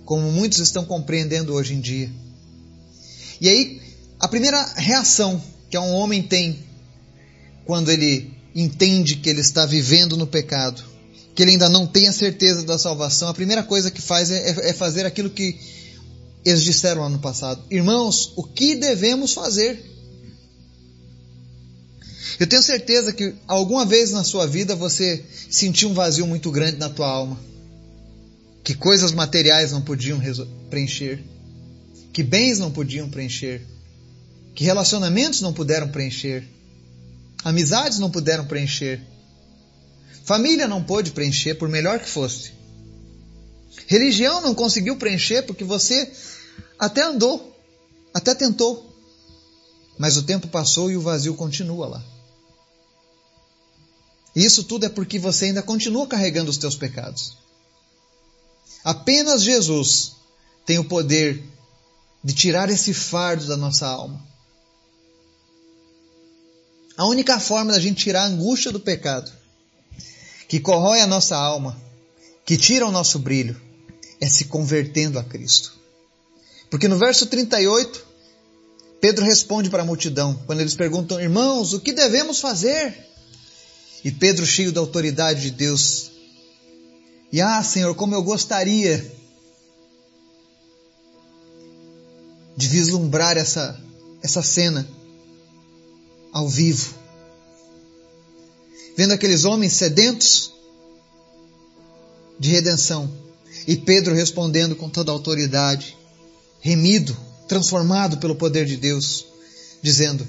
como 0.08 0.32
muitos 0.32 0.58
estão 0.60 0.86
compreendendo 0.86 1.52
hoje 1.52 1.74
em 1.74 1.80
dia. 1.80 2.10
E 3.42 3.46
aí, 3.46 3.82
a 4.18 4.26
primeira 4.26 4.64
reação 4.74 5.38
que 5.68 5.76
um 5.76 5.92
homem 5.92 6.22
tem 6.22 6.60
quando 7.66 7.90
ele 7.90 8.32
entende 8.54 9.16
que 9.16 9.28
ele 9.28 9.42
está 9.42 9.66
vivendo 9.66 10.16
no 10.16 10.26
pecado, 10.26 10.82
que 11.34 11.42
ele 11.42 11.50
ainda 11.50 11.68
não 11.68 11.86
tem 11.86 12.08
a 12.08 12.12
certeza 12.14 12.62
da 12.62 12.78
salvação, 12.78 13.28
a 13.28 13.34
primeira 13.34 13.62
coisa 13.62 13.90
que 13.90 14.00
faz 14.00 14.30
é, 14.30 14.70
é 14.70 14.72
fazer 14.72 15.04
aquilo 15.04 15.28
que 15.28 15.60
eles 16.42 16.62
disseram 16.62 17.02
lá 17.02 17.10
no 17.10 17.18
passado: 17.18 17.62
Irmãos, 17.70 18.32
o 18.34 18.42
que 18.42 18.76
devemos 18.76 19.34
fazer? 19.34 19.78
Eu 22.40 22.46
tenho 22.46 22.62
certeza 22.62 23.12
que 23.12 23.34
alguma 23.46 23.84
vez 23.84 24.10
na 24.12 24.24
sua 24.24 24.46
vida 24.46 24.74
você 24.74 25.22
sentiu 25.50 25.90
um 25.90 25.94
vazio 25.94 26.26
muito 26.26 26.50
grande 26.50 26.78
na 26.78 26.88
tua 26.88 27.08
alma, 27.08 27.38
que 28.68 28.74
coisas 28.74 29.12
materiais 29.12 29.72
não 29.72 29.80
podiam 29.80 30.20
preencher, 30.68 31.24
que 32.12 32.22
bens 32.22 32.58
não 32.58 32.70
podiam 32.70 33.08
preencher, 33.08 33.66
que 34.54 34.62
relacionamentos 34.62 35.40
não 35.40 35.54
puderam 35.54 35.88
preencher 35.88 36.46
Amizades 37.44 37.98
não 37.98 38.10
puderam 38.10 38.46
preencher. 38.46 39.00
Família 40.24 40.66
não 40.66 40.82
pôde 40.82 41.12
preencher, 41.12 41.54
por 41.54 41.68
melhor 41.68 42.00
que 42.00 42.08
fosse. 42.08 42.52
Religião 43.86 44.40
não 44.40 44.54
conseguiu 44.54 44.96
preencher 44.96 45.42
porque 45.42 45.64
você 45.64 46.12
até 46.78 47.02
andou, 47.02 47.56
até 48.12 48.34
tentou. 48.34 48.84
Mas 49.96 50.16
o 50.16 50.22
tempo 50.22 50.48
passou 50.48 50.90
e 50.90 50.96
o 50.96 51.00
vazio 51.00 51.34
continua 51.34 51.86
lá. 51.86 52.04
Isso 54.34 54.64
tudo 54.64 54.86
é 54.86 54.88
porque 54.88 55.18
você 55.18 55.46
ainda 55.46 55.62
continua 55.62 56.06
carregando 56.06 56.50
os 56.50 56.58
teus 56.58 56.76
pecados. 56.76 57.36
Apenas 58.88 59.42
Jesus 59.42 60.12
tem 60.64 60.78
o 60.78 60.84
poder 60.84 61.44
de 62.24 62.32
tirar 62.32 62.70
esse 62.70 62.94
fardo 62.94 63.46
da 63.46 63.54
nossa 63.54 63.86
alma. 63.86 64.18
A 66.96 67.04
única 67.04 67.38
forma 67.38 67.72
da 67.72 67.78
gente 67.78 68.02
tirar 68.02 68.22
a 68.22 68.28
angústia 68.28 68.72
do 68.72 68.80
pecado, 68.80 69.30
que 70.48 70.58
corrói 70.58 71.02
a 71.02 71.06
nossa 71.06 71.36
alma, 71.36 71.78
que 72.46 72.56
tira 72.56 72.86
o 72.86 72.90
nosso 72.90 73.18
brilho, 73.18 73.60
é 74.22 74.26
se 74.26 74.46
convertendo 74.46 75.18
a 75.18 75.22
Cristo. 75.22 75.74
Porque 76.70 76.88
no 76.88 76.96
verso 76.96 77.26
38, 77.26 78.06
Pedro 79.02 79.22
responde 79.22 79.68
para 79.68 79.82
a 79.82 79.86
multidão, 79.86 80.42
quando 80.46 80.60
eles 80.60 80.74
perguntam, 80.74 81.20
irmãos, 81.20 81.74
o 81.74 81.80
que 81.80 81.92
devemos 81.92 82.40
fazer? 82.40 82.96
E 84.02 84.10
Pedro, 84.10 84.46
cheio 84.46 84.72
da 84.72 84.80
autoridade 84.80 85.42
de 85.42 85.50
Deus, 85.50 86.10
e 87.30 87.40
ah, 87.40 87.62
Senhor, 87.62 87.94
como 87.94 88.14
eu 88.14 88.22
gostaria 88.22 89.18
de 92.56 92.66
vislumbrar 92.66 93.36
essa, 93.36 93.80
essa 94.20 94.42
cena 94.42 94.88
ao 96.32 96.48
vivo. 96.48 96.92
Vendo 98.96 99.12
aqueles 99.12 99.44
homens 99.44 99.74
sedentos 99.74 100.52
de 102.38 102.50
redenção 102.50 103.08
e 103.66 103.76
Pedro 103.76 104.12
respondendo 104.12 104.74
com 104.74 104.88
toda 104.88 105.12
autoridade, 105.12 105.96
remido, 106.60 107.16
transformado 107.46 108.18
pelo 108.18 108.34
poder 108.34 108.66
de 108.66 108.76
Deus, 108.76 109.26
dizendo, 109.80 110.26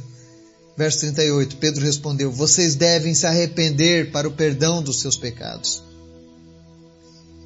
verso 0.77 0.99
38, 0.99 1.57
Pedro 1.57 1.83
respondeu: 1.83 2.31
Vocês 2.31 2.75
devem 2.75 3.15
se 3.15 3.25
arrepender 3.25 4.11
para 4.11 4.27
o 4.27 4.33
perdão 4.33 4.83
dos 4.83 4.99
seus 4.99 5.17
pecados. 5.17 5.88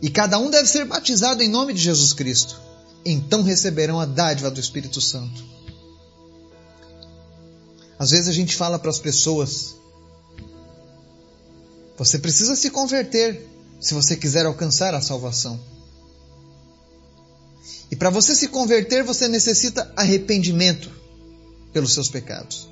E 0.04 0.10
cada 0.10 0.38
um 0.38 0.50
deve 0.50 0.68
ser 0.68 0.84
batizado 0.84 1.42
em 1.42 1.48
nome 1.48 1.74
de 1.74 1.80
Jesus 1.80 2.12
Cristo. 2.12 2.60
Então 3.06 3.42
receberão 3.42 4.02
a 4.02 4.06
dádiva 4.06 4.52
do 4.52 4.60
Espírito 4.60 5.00
Santo. 5.00 5.42
Às 7.98 8.12
vezes 8.12 8.28
a 8.28 8.34
gente 8.34 8.54
fala 8.54 8.78
para 8.78 8.90
as 8.90 9.00
pessoas: 9.00 9.76
você 11.98 12.20
precisa 12.20 12.54
se 12.54 12.70
converter 12.70 13.48
se 13.80 13.94
você 13.94 14.18
quiser 14.18 14.46
alcançar 14.46 14.94
a 14.94 15.02
salvação. 15.02 15.58
E 17.90 17.96
para 17.96 18.10
você 18.10 18.36
se 18.36 18.50
converter, 18.50 19.06
você 19.06 19.30
necessita 19.30 19.90
arrependimento 19.96 20.92
pelos 21.72 21.94
seus 21.94 22.10
pecados. 22.10 22.68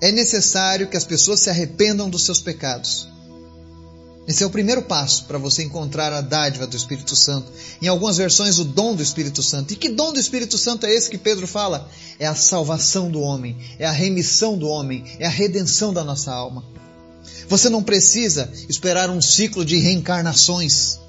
É 0.00 0.10
necessário 0.10 0.88
que 0.88 0.96
as 0.96 1.04
pessoas 1.04 1.40
se 1.40 1.50
arrependam 1.50 2.08
dos 2.08 2.24
seus 2.24 2.40
pecados. 2.40 3.06
Esse 4.30 4.44
é 4.44 4.46
o 4.46 4.50
primeiro 4.50 4.82
passo 4.82 5.24
para 5.24 5.38
você 5.38 5.64
encontrar 5.64 6.12
a 6.12 6.20
dádiva 6.20 6.64
do 6.64 6.76
Espírito 6.76 7.16
Santo. 7.16 7.50
Em 7.82 7.88
algumas 7.88 8.16
versões, 8.16 8.60
o 8.60 8.64
dom 8.64 8.94
do 8.94 9.02
Espírito 9.02 9.42
Santo. 9.42 9.72
E 9.72 9.76
que 9.76 9.88
dom 9.88 10.12
do 10.12 10.20
Espírito 10.20 10.56
Santo 10.56 10.86
é 10.86 10.94
esse 10.94 11.10
que 11.10 11.18
Pedro 11.18 11.48
fala? 11.48 11.90
É 12.16 12.28
a 12.28 12.34
salvação 12.36 13.10
do 13.10 13.20
homem, 13.20 13.56
é 13.76 13.86
a 13.86 13.90
remissão 13.90 14.56
do 14.56 14.68
homem, 14.68 15.04
é 15.18 15.26
a 15.26 15.28
redenção 15.28 15.92
da 15.92 16.04
nossa 16.04 16.32
alma. 16.32 16.64
Você 17.48 17.68
não 17.68 17.82
precisa 17.82 18.48
esperar 18.68 19.10
um 19.10 19.20
ciclo 19.20 19.64
de 19.64 19.80
reencarnações 19.80 21.00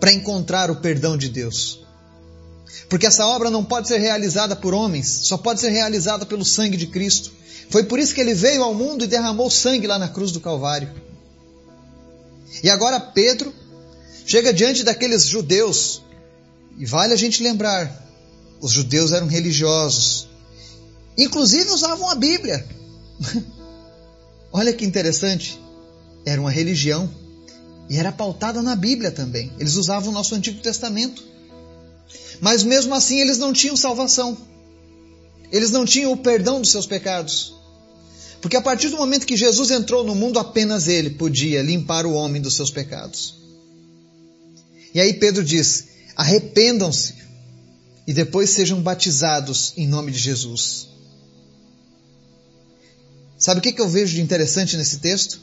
para 0.00 0.12
encontrar 0.12 0.68
o 0.68 0.80
perdão 0.80 1.16
de 1.16 1.28
Deus. 1.28 1.78
Porque 2.88 3.06
essa 3.06 3.24
obra 3.24 3.50
não 3.50 3.64
pode 3.64 3.86
ser 3.86 3.98
realizada 3.98 4.56
por 4.56 4.74
homens, 4.74 5.06
só 5.22 5.38
pode 5.38 5.60
ser 5.60 5.68
realizada 5.68 6.26
pelo 6.26 6.44
sangue 6.44 6.76
de 6.76 6.88
Cristo. 6.88 7.30
Foi 7.68 7.84
por 7.84 8.00
isso 8.00 8.16
que 8.16 8.20
ele 8.20 8.34
veio 8.34 8.64
ao 8.64 8.74
mundo 8.74 9.04
e 9.04 9.06
derramou 9.06 9.48
sangue 9.48 9.86
lá 9.86 9.96
na 9.96 10.08
cruz 10.08 10.32
do 10.32 10.40
Calvário. 10.40 11.08
E 12.62 12.70
agora 12.70 13.00
Pedro 13.00 13.54
chega 14.26 14.52
diante 14.52 14.82
daqueles 14.82 15.26
judeus, 15.26 16.02
e 16.78 16.84
vale 16.86 17.12
a 17.12 17.16
gente 17.16 17.42
lembrar: 17.42 17.90
os 18.60 18.72
judeus 18.72 19.12
eram 19.12 19.26
religiosos, 19.26 20.28
inclusive 21.16 21.70
usavam 21.70 22.08
a 22.08 22.14
Bíblia. 22.14 22.66
Olha 24.52 24.72
que 24.72 24.84
interessante, 24.84 25.60
era 26.24 26.40
uma 26.40 26.50
religião, 26.50 27.08
E 27.88 27.96
era 27.96 28.12
pautada 28.12 28.62
na 28.62 28.76
Bíblia 28.76 29.10
também. 29.10 29.52
Eles 29.58 29.74
usavam 29.74 30.10
o 30.10 30.12
nosso 30.12 30.32
Antigo 30.36 30.60
Testamento. 30.60 31.24
Mas 32.40 32.62
mesmo 32.62 32.94
assim 32.94 33.18
eles 33.20 33.36
não 33.36 33.52
tinham 33.52 33.76
salvação. 33.76 34.38
Eles 35.50 35.72
não 35.72 35.84
tinham 35.84 36.12
o 36.12 36.16
perdão 36.16 36.60
dos 36.60 36.70
seus 36.70 36.86
pecados. 36.86 37.59
Porque 38.40 38.56
a 38.56 38.62
partir 38.62 38.88
do 38.88 38.96
momento 38.96 39.26
que 39.26 39.36
Jesus 39.36 39.70
entrou 39.70 40.02
no 40.02 40.14
mundo, 40.14 40.38
apenas 40.38 40.88
ele 40.88 41.10
podia 41.10 41.62
limpar 41.62 42.06
o 42.06 42.12
homem 42.12 42.40
dos 42.40 42.54
seus 42.54 42.70
pecados. 42.70 43.38
E 44.94 45.00
aí 45.00 45.14
Pedro 45.14 45.44
diz: 45.44 45.88
arrependam-se 46.16 47.14
e 48.06 48.12
depois 48.12 48.50
sejam 48.50 48.80
batizados 48.82 49.72
em 49.76 49.86
nome 49.86 50.10
de 50.10 50.18
Jesus. 50.18 50.88
Sabe 53.38 53.60
o 53.60 53.62
que 53.62 53.80
eu 53.80 53.88
vejo 53.88 54.14
de 54.14 54.20
interessante 54.20 54.76
nesse 54.76 54.98
texto? 54.98 55.40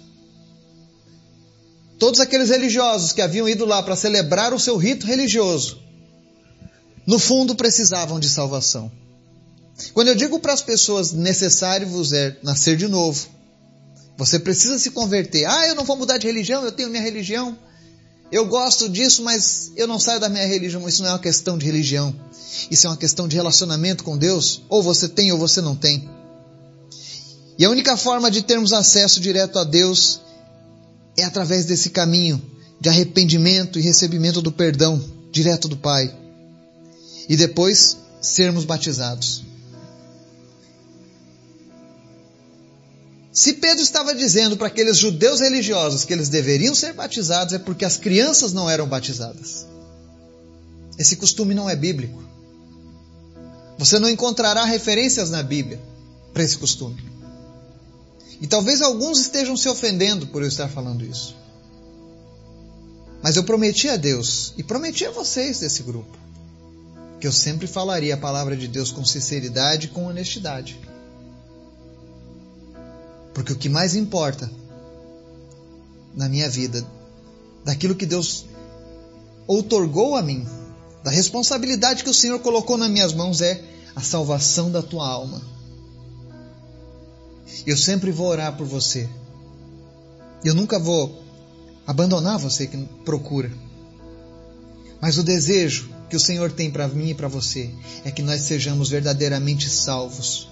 Todos 1.97 2.19
aqueles 2.19 2.49
religiosos 2.49 3.11
que 3.11 3.21
haviam 3.21 3.49
ido 3.49 3.65
lá 3.65 3.81
para 3.81 3.95
celebrar 3.95 4.53
o 4.53 4.59
seu 4.59 4.77
rito 4.77 5.07
religioso, 5.07 5.81
no 7.07 7.17
fundo 7.17 7.55
precisavam 7.55 8.19
de 8.19 8.29
salvação. 8.29 8.91
Quando 9.93 10.07
eu 10.07 10.15
digo 10.15 10.39
para 10.39 10.53
as 10.53 10.61
pessoas 10.61 11.11
necessário 11.11 11.87
vos 11.87 12.11
é 12.11 12.37
nascer 12.41 12.75
de 12.77 12.87
novo, 12.87 13.27
você 14.17 14.39
precisa 14.39 14.79
se 14.79 14.91
converter. 14.91 15.45
Ah, 15.45 15.67
eu 15.67 15.75
não 15.75 15.83
vou 15.83 15.95
mudar 15.95 16.17
de 16.17 16.25
religião, 16.25 16.63
eu 16.63 16.71
tenho 16.71 16.89
minha 16.89 17.03
religião. 17.03 17.57
Eu 18.31 18.45
gosto 18.47 18.89
disso, 18.89 19.23
mas 19.23 19.71
eu 19.75 19.87
não 19.87 19.99
saio 19.99 20.19
da 20.19 20.27
minha 20.27 20.45
religião. 20.45 20.87
Isso 20.87 21.01
não 21.01 21.09
é 21.09 21.13
uma 21.13 21.19
questão 21.19 21.57
de 21.57 21.65
religião. 21.65 22.13
Isso 22.69 22.87
é 22.87 22.89
uma 22.89 22.97
questão 22.97 23.27
de 23.27 23.35
relacionamento 23.35 24.03
com 24.03 24.17
Deus. 24.17 24.63
Ou 24.67 24.83
você 24.83 25.07
tem 25.07 25.31
ou 25.31 25.37
você 25.37 25.61
não 25.61 25.75
tem. 25.75 26.09
E 27.57 27.63
a 27.63 27.69
única 27.69 27.95
forma 27.95 28.29
de 28.29 28.41
termos 28.41 28.73
acesso 28.73 29.19
direto 29.19 29.57
a 29.57 29.63
Deus 29.63 30.19
é 31.17 31.23
através 31.23 31.65
desse 31.65 31.89
caminho 31.89 32.41
de 32.79 32.89
arrependimento 32.89 33.79
e 33.79 33.81
recebimento 33.81 34.41
do 34.41 34.51
perdão 34.51 35.03
direto 35.31 35.67
do 35.67 35.77
Pai. 35.77 36.13
E 37.29 37.35
depois 37.35 37.97
sermos 38.21 38.65
batizados. 38.65 39.46
Se 43.37 43.53
Pedro 43.53 43.83
estava 43.83 44.15
dizendo 44.15 44.57
para 44.57 44.65
aqueles 44.65 44.97
judeus 44.97 45.41
religiosos 45.41 46.03
que 46.03 46.11
eles 46.11 46.27
deveriam 46.27 46.73
ser 46.73 46.93
batizados, 46.93 47.53
é 47.53 47.59
porque 47.59 47.85
as 47.85 47.95
crianças 47.95 48.51
não 48.51 48.67
eram 48.67 48.87
batizadas. 48.87 49.67
Esse 50.97 51.17
costume 51.17 51.53
não 51.53 51.69
é 51.69 51.75
bíblico. 51.75 52.19
Você 53.77 53.99
não 53.99 54.09
encontrará 54.09 54.65
referências 54.65 55.29
na 55.29 55.43
Bíblia 55.43 55.79
para 56.33 56.41
esse 56.41 56.57
costume. 56.57 56.99
E 58.41 58.47
talvez 58.47 58.81
alguns 58.81 59.19
estejam 59.19 59.55
se 59.55 59.69
ofendendo 59.69 60.25
por 60.25 60.41
eu 60.41 60.47
estar 60.47 60.67
falando 60.67 61.05
isso. 61.05 61.35
Mas 63.21 63.35
eu 63.35 63.43
prometi 63.43 63.87
a 63.87 63.97
Deus 63.97 64.51
e 64.57 64.63
prometi 64.63 65.05
a 65.05 65.11
vocês 65.11 65.59
desse 65.59 65.83
grupo 65.83 66.17
que 67.19 67.27
eu 67.27 67.31
sempre 67.31 67.67
falaria 67.67 68.15
a 68.15 68.17
palavra 68.17 68.57
de 68.57 68.67
Deus 68.67 68.89
com 68.89 69.05
sinceridade 69.05 69.85
e 69.85 69.89
com 69.91 70.07
honestidade. 70.07 70.79
Porque 73.37 73.53
o 73.53 73.55
que 73.55 73.69
mais 73.69 73.93
importa 73.93 74.49
na 76.15 76.27
minha 76.27 76.49
vida, 76.49 76.83
daquilo 77.63 77.93
que 77.93 78.07
Deus 78.07 78.47
outorgou 79.45 80.15
a 80.15 80.23
mim, 80.23 80.43
da 81.03 81.11
responsabilidade 81.11 82.03
que 82.03 82.09
o 82.09 82.15
Senhor 82.15 82.39
colocou 82.39 82.79
nas 82.79 82.89
minhas 82.89 83.13
mãos 83.13 83.39
é 83.39 83.63
a 83.95 84.01
salvação 84.01 84.71
da 84.71 84.81
tua 84.81 85.07
alma. 85.07 85.39
Eu 87.63 87.77
sempre 87.77 88.09
vou 88.09 88.25
orar 88.25 88.57
por 88.57 88.65
você. 88.65 89.07
Eu 90.43 90.55
nunca 90.55 90.79
vou 90.79 91.21
abandonar 91.85 92.39
você 92.39 92.65
que 92.65 92.75
procura. 93.05 93.51
Mas 94.99 95.19
o 95.19 95.23
desejo 95.23 95.91
que 96.09 96.15
o 96.15 96.19
Senhor 96.19 96.51
tem 96.51 96.71
para 96.71 96.87
mim 96.87 97.09
e 97.11 97.13
para 97.13 97.27
você 97.27 97.69
é 98.03 98.09
que 98.09 98.23
nós 98.23 98.41
sejamos 98.41 98.89
verdadeiramente 98.89 99.69
salvos. 99.69 100.49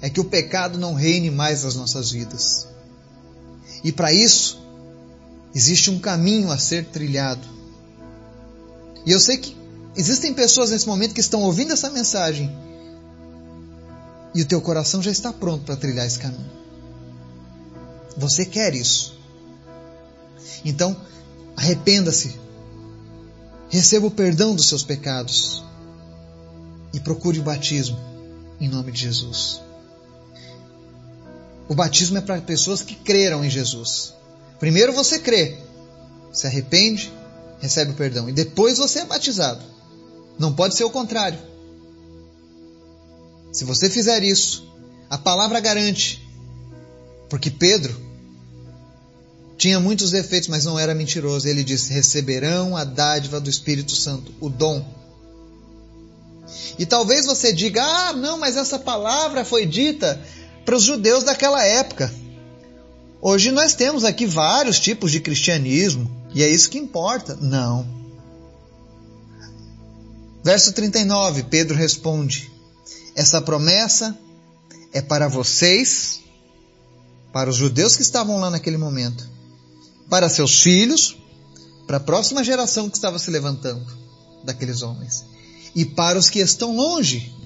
É 0.00 0.08
que 0.08 0.20
o 0.20 0.24
pecado 0.24 0.78
não 0.78 0.94
reine 0.94 1.30
mais 1.30 1.64
nas 1.64 1.74
nossas 1.74 2.10
vidas. 2.10 2.68
E 3.82 3.92
para 3.92 4.12
isso, 4.12 4.60
existe 5.54 5.90
um 5.90 5.98
caminho 5.98 6.50
a 6.50 6.58
ser 6.58 6.86
trilhado. 6.86 7.46
E 9.04 9.10
eu 9.10 9.20
sei 9.20 9.38
que 9.38 9.56
existem 9.96 10.34
pessoas 10.34 10.70
nesse 10.70 10.86
momento 10.86 11.14
que 11.14 11.20
estão 11.20 11.42
ouvindo 11.42 11.72
essa 11.72 11.90
mensagem 11.90 12.50
e 14.34 14.42
o 14.42 14.46
teu 14.46 14.60
coração 14.60 15.02
já 15.02 15.10
está 15.10 15.32
pronto 15.32 15.64
para 15.64 15.76
trilhar 15.76 16.06
esse 16.06 16.18
caminho. 16.18 16.50
Você 18.16 18.44
quer 18.44 18.74
isso. 18.74 19.16
Então, 20.64 20.96
arrependa-se. 21.56 22.38
Receba 23.70 24.06
o 24.06 24.10
perdão 24.10 24.54
dos 24.54 24.68
seus 24.68 24.82
pecados. 24.82 25.64
E 26.92 27.00
procure 27.00 27.38
o 27.38 27.42
batismo 27.42 27.98
em 28.60 28.68
nome 28.68 28.92
de 28.92 29.00
Jesus. 29.00 29.60
O 31.68 31.74
batismo 31.74 32.18
é 32.18 32.20
para 32.20 32.40
pessoas 32.40 32.82
que 32.82 32.94
creram 32.94 33.44
em 33.44 33.50
Jesus. 33.50 34.14
Primeiro 34.58 34.92
você 34.92 35.18
crê, 35.18 35.58
se 36.32 36.46
arrepende, 36.46 37.12
recebe 37.60 37.92
o 37.92 37.94
perdão. 37.94 38.28
E 38.28 38.32
depois 38.32 38.78
você 38.78 39.00
é 39.00 39.04
batizado. 39.04 39.62
Não 40.38 40.52
pode 40.52 40.74
ser 40.74 40.84
o 40.84 40.90
contrário. 40.90 41.38
Se 43.52 43.64
você 43.64 43.90
fizer 43.90 44.22
isso, 44.22 44.66
a 45.10 45.18
palavra 45.18 45.60
garante. 45.60 46.26
Porque 47.28 47.50
Pedro 47.50 48.08
tinha 49.58 49.80
muitos 49.80 50.12
defeitos, 50.12 50.48
mas 50.48 50.64
não 50.64 50.78
era 50.78 50.94
mentiroso. 50.94 51.48
Ele 51.48 51.64
disse: 51.64 51.92
receberão 51.92 52.76
a 52.76 52.84
dádiva 52.84 53.40
do 53.40 53.50
Espírito 53.50 53.92
Santo, 53.92 54.32
o 54.40 54.48
dom. 54.48 54.86
E 56.78 56.86
talvez 56.86 57.26
você 57.26 57.52
diga: 57.52 57.82
ah, 57.82 58.12
não, 58.12 58.38
mas 58.38 58.56
essa 58.56 58.78
palavra 58.78 59.44
foi 59.44 59.66
dita 59.66 60.22
para 60.68 60.76
os 60.76 60.84
judeus 60.84 61.24
daquela 61.24 61.64
época. 61.64 62.14
Hoje 63.22 63.50
nós 63.50 63.74
temos 63.74 64.04
aqui 64.04 64.26
vários 64.26 64.78
tipos 64.78 65.10
de 65.10 65.18
cristianismo 65.18 66.10
e 66.34 66.42
é 66.42 66.50
isso 66.50 66.68
que 66.68 66.76
importa. 66.76 67.34
Não. 67.40 67.88
Verso 70.44 70.70
39, 70.74 71.44
Pedro 71.44 71.74
responde: 71.74 72.52
essa 73.16 73.40
promessa 73.40 74.14
é 74.92 75.00
para 75.00 75.26
vocês, 75.26 76.20
para 77.32 77.48
os 77.48 77.56
judeus 77.56 77.96
que 77.96 78.02
estavam 78.02 78.38
lá 78.38 78.50
naquele 78.50 78.76
momento, 78.76 79.26
para 80.10 80.28
seus 80.28 80.60
filhos, 80.60 81.16
para 81.86 81.96
a 81.96 82.00
próxima 82.00 82.44
geração 82.44 82.90
que 82.90 82.96
estava 82.98 83.18
se 83.18 83.30
levantando 83.30 83.86
daqueles 84.44 84.82
homens, 84.82 85.24
e 85.74 85.86
para 85.86 86.18
os 86.18 86.28
que 86.28 86.40
estão 86.40 86.76
longe. 86.76 87.37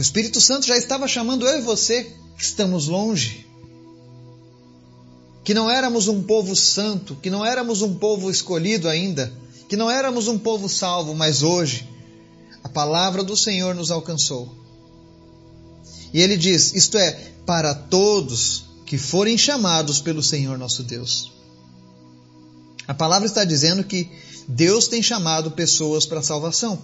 O 0.00 0.02
Espírito 0.02 0.40
Santo 0.40 0.66
já 0.66 0.78
estava 0.78 1.06
chamando 1.06 1.46
eu 1.46 1.58
e 1.58 1.60
você, 1.60 2.04
que 2.38 2.42
estamos 2.42 2.88
longe, 2.88 3.46
que 5.44 5.52
não 5.52 5.70
éramos 5.70 6.08
um 6.08 6.22
povo 6.22 6.56
santo, 6.56 7.14
que 7.16 7.28
não 7.28 7.44
éramos 7.44 7.82
um 7.82 7.94
povo 7.96 8.30
escolhido 8.30 8.88
ainda, 8.88 9.30
que 9.68 9.76
não 9.76 9.90
éramos 9.90 10.26
um 10.26 10.38
povo 10.38 10.70
salvo, 10.70 11.14
mas 11.14 11.42
hoje 11.42 11.86
a 12.64 12.68
palavra 12.70 13.22
do 13.22 13.36
Senhor 13.36 13.74
nos 13.74 13.90
alcançou. 13.90 14.48
E 16.14 16.22
ele 16.22 16.38
diz: 16.38 16.74
Isto 16.74 16.96
é, 16.96 17.32
para 17.44 17.74
todos 17.74 18.64
que 18.86 18.96
forem 18.96 19.36
chamados 19.36 20.00
pelo 20.00 20.22
Senhor 20.22 20.56
nosso 20.56 20.82
Deus. 20.82 21.30
A 22.88 22.94
palavra 22.94 23.26
está 23.26 23.44
dizendo 23.44 23.84
que 23.84 24.10
Deus 24.48 24.88
tem 24.88 25.02
chamado 25.02 25.50
pessoas 25.50 26.06
para 26.06 26.20
a 26.20 26.22
salvação. 26.22 26.78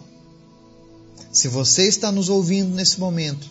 Se 1.33 1.49
você 1.49 1.87
está 1.87 2.11
nos 2.11 2.29
ouvindo 2.29 2.75
nesse 2.75 2.99
momento, 2.99 3.49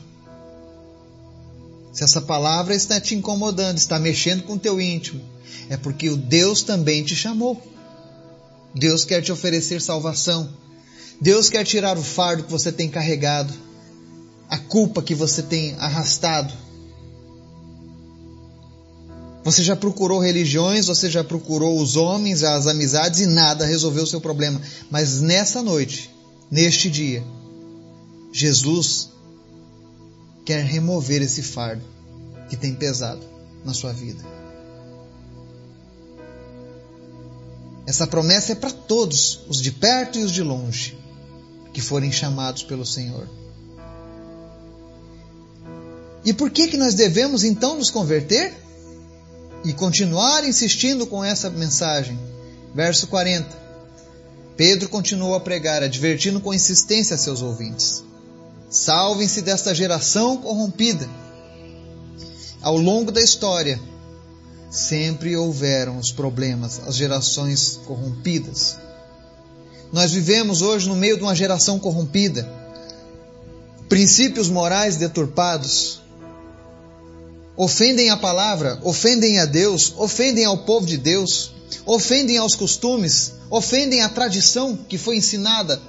se 1.93 2.03
essa 2.03 2.21
palavra 2.21 2.75
está 2.75 2.99
te 2.99 3.15
incomodando, 3.15 3.77
está 3.77 3.97
mexendo 3.97 4.43
com 4.43 4.53
o 4.53 4.59
teu 4.59 4.81
íntimo, 4.81 5.21
é 5.69 5.77
porque 5.77 6.09
o 6.09 6.17
Deus 6.17 6.61
também 6.61 7.03
te 7.03 7.15
chamou. 7.15 7.61
Deus 8.73 9.05
quer 9.05 9.21
te 9.21 9.31
oferecer 9.31 9.81
salvação. 9.81 10.49
Deus 11.21 11.49
quer 11.49 11.63
tirar 11.63 11.97
o 11.97 12.03
fardo 12.03 12.43
que 12.43 12.51
você 12.51 12.71
tem 12.71 12.89
carregado, 12.89 13.53
a 14.49 14.57
culpa 14.57 15.01
que 15.01 15.15
você 15.15 15.41
tem 15.41 15.73
arrastado. 15.75 16.53
Você 19.45 19.63
já 19.63 19.75
procurou 19.75 20.19
religiões, 20.19 20.87
você 20.87 21.09
já 21.09 21.23
procurou 21.23 21.79
os 21.79 21.95
homens, 21.95 22.43
as 22.43 22.67
amizades 22.67 23.21
e 23.21 23.27
nada 23.27 23.65
resolveu 23.65 24.03
o 24.03 24.07
seu 24.07 24.19
problema. 24.19 24.59
Mas 24.89 25.21
nessa 25.21 25.61
noite, 25.61 26.09
neste 26.51 26.89
dia, 26.89 27.23
Jesus 28.35 29.11
quer 30.43 30.63
remover 30.65 31.21
esse 31.21 31.41
fardo 31.41 31.83
que 32.49 32.57
tem 32.57 32.75
pesado 32.75 33.25
na 33.63 33.73
sua 33.73 33.93
vida. 33.93 34.23
Essa 37.87 38.05
promessa 38.05 38.51
é 38.51 38.55
para 38.55 38.71
todos, 38.71 39.41
os 39.47 39.61
de 39.61 39.71
perto 39.71 40.19
e 40.19 40.23
os 40.23 40.31
de 40.31 40.41
longe 40.41 40.97
que 41.73 41.81
forem 41.81 42.11
chamados 42.11 42.63
pelo 42.63 42.85
Senhor. 42.85 43.29
E 46.25 46.33
por 46.33 46.49
que 46.49 46.67
que 46.67 46.77
nós 46.77 46.95
devemos 46.95 47.43
então 47.43 47.77
nos 47.77 47.89
converter? 47.89 48.65
e 49.65 49.73
continuar 49.73 50.47
insistindo 50.47 51.07
com 51.07 51.23
essa 51.23 51.49
mensagem. 51.49 52.17
Verso 52.73 53.07
40. 53.07 53.65
Pedro 54.55 54.87
continuou 54.87 55.33
a 55.33 55.39
pregar, 55.39 55.81
advertindo 55.81 56.39
com 56.39 56.53
insistência 56.53 57.15
a 57.15 57.17
seus 57.17 57.41
ouvintes: 57.41 58.03
Salvem-se 58.69 59.41
desta 59.41 59.73
geração 59.73 60.37
corrompida. 60.37 61.07
Ao 62.61 62.77
longo 62.77 63.11
da 63.11 63.21
história, 63.21 63.79
sempre 64.71 65.37
houveram 65.37 65.97
os 65.97 66.11
problemas, 66.11 66.81
as 66.85 66.95
gerações 66.95 67.79
corrompidas. 67.85 68.77
Nós 69.93 70.11
vivemos 70.11 70.61
hoje 70.61 70.89
no 70.89 70.95
meio 70.95 71.15
de 71.15 71.23
uma 71.23 71.35
geração 71.35 71.79
corrompida, 71.79 72.49
princípios 73.87 74.49
morais 74.49 74.97
deturpados, 74.97 76.01
ofendem 77.55 78.09
a 78.09 78.17
palavra, 78.17 78.79
ofendem 78.83 79.39
a 79.39 79.45
Deus, 79.45 79.93
ofendem 79.95 80.43
ao 80.43 80.57
povo 80.65 80.87
de 80.87 80.97
Deus, 80.97 81.53
ofendem 81.85 82.37
aos 82.37 82.55
costumes, 82.55 83.33
ofendem 83.49 84.01
a 84.01 84.09
tradição 84.09 84.75
que 84.75 84.97
foi 84.97 85.17
ensinada 85.17 85.79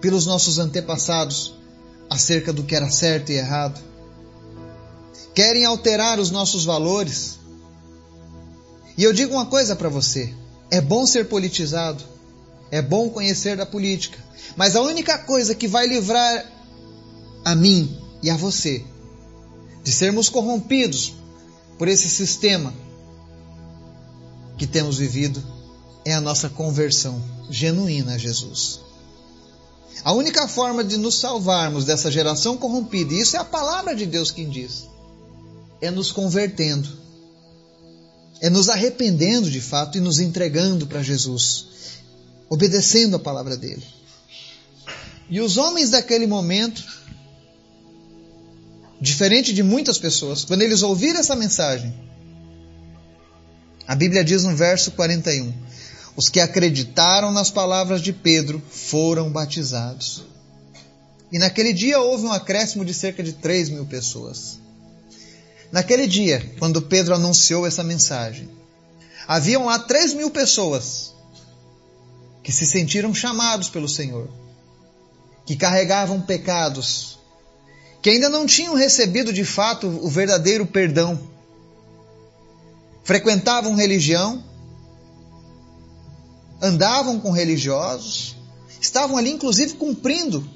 pelos 0.00 0.24
nossos 0.24 0.58
antepassados 0.58 1.63
acerca 2.08 2.52
do 2.52 2.62
que 2.62 2.74
era 2.74 2.90
certo 2.90 3.30
e 3.30 3.36
errado. 3.36 3.80
Querem 5.34 5.64
alterar 5.64 6.18
os 6.18 6.30
nossos 6.30 6.64
valores. 6.64 7.38
E 8.96 9.02
eu 9.02 9.12
digo 9.12 9.34
uma 9.34 9.46
coisa 9.46 9.74
para 9.74 9.88
você: 9.88 10.32
é 10.70 10.80
bom 10.80 11.06
ser 11.06 11.28
politizado, 11.28 12.02
é 12.70 12.80
bom 12.80 13.08
conhecer 13.10 13.56
da 13.56 13.66
política, 13.66 14.18
mas 14.56 14.76
a 14.76 14.82
única 14.82 15.18
coisa 15.18 15.54
que 15.54 15.66
vai 15.66 15.86
livrar 15.86 16.46
a 17.44 17.54
mim 17.54 17.98
e 18.22 18.30
a 18.30 18.36
você 18.36 18.84
de 19.82 19.92
sermos 19.92 20.30
corrompidos 20.30 21.12
por 21.78 21.88
esse 21.88 22.08
sistema 22.08 22.72
que 24.56 24.66
temos 24.66 24.98
vivido 24.98 25.42
é 26.04 26.14
a 26.14 26.20
nossa 26.20 26.48
conversão 26.48 27.22
genuína 27.50 28.14
a 28.14 28.18
Jesus. 28.18 28.80
A 30.02 30.12
única 30.12 30.48
forma 30.48 30.82
de 30.82 30.96
nos 30.96 31.16
salvarmos 31.16 31.84
dessa 31.84 32.10
geração 32.10 32.56
corrompida, 32.56 33.14
e 33.14 33.20
isso 33.20 33.36
é 33.36 33.38
a 33.38 33.44
palavra 33.44 33.94
de 33.94 34.06
Deus 34.06 34.30
quem 34.30 34.48
diz, 34.48 34.86
é 35.80 35.90
nos 35.90 36.10
convertendo, 36.10 36.88
é 38.40 38.50
nos 38.50 38.68
arrependendo 38.68 39.50
de 39.50 39.60
fato 39.60 39.96
e 39.96 40.00
nos 40.00 40.18
entregando 40.18 40.86
para 40.86 41.02
Jesus, 41.02 41.66
obedecendo 42.48 43.16
a 43.16 43.18
palavra 43.18 43.56
dele. 43.56 43.84
E 45.30 45.40
os 45.40 45.56
homens 45.56 45.90
daquele 45.90 46.26
momento 46.26 46.84
Diferente 49.04 49.52
de 49.52 49.62
muitas 49.62 49.98
pessoas, 49.98 50.46
quando 50.46 50.62
eles 50.62 50.82
ouviram 50.82 51.20
essa 51.20 51.36
mensagem, 51.36 51.92
a 53.86 53.94
Bíblia 53.94 54.24
diz 54.24 54.44
no 54.44 54.56
verso 54.56 54.92
41: 54.92 55.52
Os 56.16 56.28
que 56.28 56.40
acreditaram 56.40 57.32
nas 57.32 57.50
palavras 57.50 58.00
de 58.00 58.12
Pedro 58.12 58.62
foram 58.70 59.30
batizados. 59.30 60.24
E 61.32 61.38
naquele 61.38 61.72
dia 61.72 62.00
houve 62.00 62.26
um 62.26 62.32
acréscimo 62.32 62.84
de 62.84 62.94
cerca 62.94 63.22
de 63.22 63.32
3 63.32 63.70
mil 63.70 63.86
pessoas. 63.86 64.58
Naquele 65.72 66.06
dia, 66.06 66.54
quando 66.58 66.82
Pedro 66.82 67.14
anunciou 67.14 67.66
essa 67.66 67.82
mensagem, 67.82 68.48
haviam 69.26 69.66
lá 69.66 69.78
3 69.78 70.14
mil 70.14 70.30
pessoas 70.30 71.12
que 72.42 72.52
se 72.52 72.66
sentiram 72.66 73.12
chamados 73.12 73.68
pelo 73.68 73.88
Senhor, 73.88 74.28
que 75.44 75.56
carregavam 75.56 76.20
pecados 76.20 77.14
que 78.04 78.10
ainda 78.10 78.28
não 78.28 78.44
tinham 78.44 78.74
recebido 78.74 79.32
de 79.32 79.46
fato 79.46 79.86
o 79.86 80.10
verdadeiro 80.10 80.66
perdão. 80.66 81.18
Frequentavam 83.02 83.74
religião, 83.74 84.44
andavam 86.64 87.20
com 87.20 87.30
religiosos, 87.30 88.34
estavam 88.80 89.16
ali 89.16 89.30
inclusive 89.30 89.74
cumprindo 89.74 90.48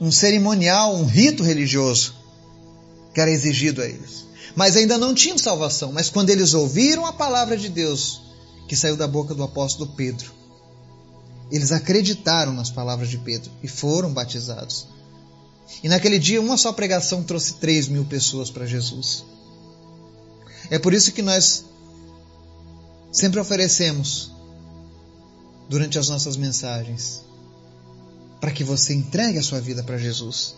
um 0.00 0.12
cerimonial, 0.12 0.94
um 0.94 1.04
rito 1.04 1.42
religioso 1.42 2.14
que 3.12 3.20
era 3.20 3.30
exigido 3.30 3.82
a 3.82 3.86
eles. 3.86 4.24
Mas 4.54 4.76
ainda 4.76 4.96
não 4.96 5.14
tinham 5.14 5.36
salvação. 5.36 5.92
Mas 5.92 6.08
quando 6.08 6.30
eles 6.30 6.54
ouviram 6.54 7.04
a 7.06 7.12
palavra 7.12 7.56
de 7.56 7.68
Deus 7.68 8.22
que 8.68 8.76
saiu 8.76 8.96
da 8.96 9.06
boca 9.06 9.34
do 9.34 9.42
apóstolo 9.42 9.92
Pedro, 9.96 10.32
eles 11.50 11.72
acreditaram 11.72 12.52
nas 12.52 12.70
palavras 12.70 13.08
de 13.08 13.18
Pedro 13.18 13.50
e 13.62 13.68
foram 13.68 14.12
batizados. 14.12 14.86
E 15.82 15.88
naquele 15.88 16.18
dia, 16.18 16.40
uma 16.40 16.56
só 16.56 16.72
pregação 16.72 17.22
trouxe 17.22 17.54
3 17.54 17.88
mil 17.88 18.04
pessoas 18.04 18.50
para 18.50 18.66
Jesus. 18.66 19.24
É 20.70 20.78
por 20.78 20.92
isso 20.94 21.12
que 21.12 21.22
nós 21.22 21.64
sempre 23.12 23.40
oferecemos, 23.40 24.30
durante 25.68 25.98
as 25.98 26.08
nossas 26.08 26.36
mensagens, 26.36 27.22
para 28.40 28.50
que 28.50 28.62
você 28.62 28.94
entregue 28.94 29.38
a 29.38 29.42
sua 29.42 29.60
vida 29.60 29.82
para 29.82 29.98
Jesus. 29.98 30.54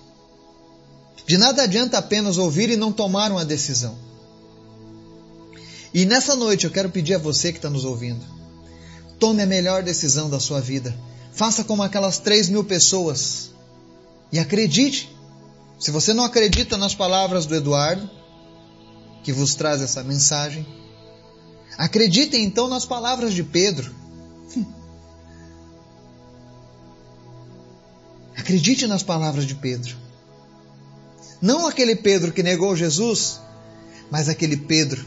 De 1.27 1.37
nada 1.37 1.63
adianta 1.63 1.99
apenas 1.99 2.39
ouvir 2.39 2.71
e 2.71 2.77
não 2.77 2.93
tomar 2.93 3.31
uma 3.31 3.45
decisão. 3.45 3.97
E 5.93 6.05
nessa 6.05 6.37
noite 6.37 6.65
eu 6.65 6.71
quero 6.71 6.91
pedir 6.91 7.15
a 7.15 7.19
você 7.19 7.53
que 7.53 7.59
está 7.59 7.71
nos 7.71 7.85
ouvindo: 7.85 8.25
tome 9.19 9.43
a 9.43 9.47
melhor 9.47 9.83
decisão 9.83 10.29
da 10.29 10.41
sua 10.41 10.61
vida. 10.61 10.95
Faça 11.33 11.65
como 11.65 11.83
aquelas 11.83 12.19
3 12.19 12.49
mil 12.49 12.65
pessoas 12.65 13.51
e 14.33 14.39
acredite. 14.39 15.15
Se 15.79 15.91
você 15.91 16.13
não 16.13 16.25
acredita 16.25 16.77
nas 16.77 16.95
palavras 16.95 17.47
do 17.47 17.55
Eduardo, 17.55 18.11
que 19.23 19.33
vos 19.33 19.55
traz 19.55 19.81
essa 19.81 20.03
mensagem, 20.03 20.67
acredite 21.77 22.37
então 22.37 22.69
nas 22.69 22.85
palavras 22.85 23.33
de 23.33 23.45
Pedro. 23.45 23.95
Acredite 28.49 28.87
nas 28.87 29.03
palavras 29.03 29.45
de 29.45 29.55
Pedro. 29.55 29.95
Não 31.39 31.67
aquele 31.67 31.95
Pedro 31.95 32.33
que 32.33 32.43
negou 32.43 32.75
Jesus, 32.75 33.39
mas 34.11 34.27
aquele 34.27 34.57
Pedro 34.57 35.05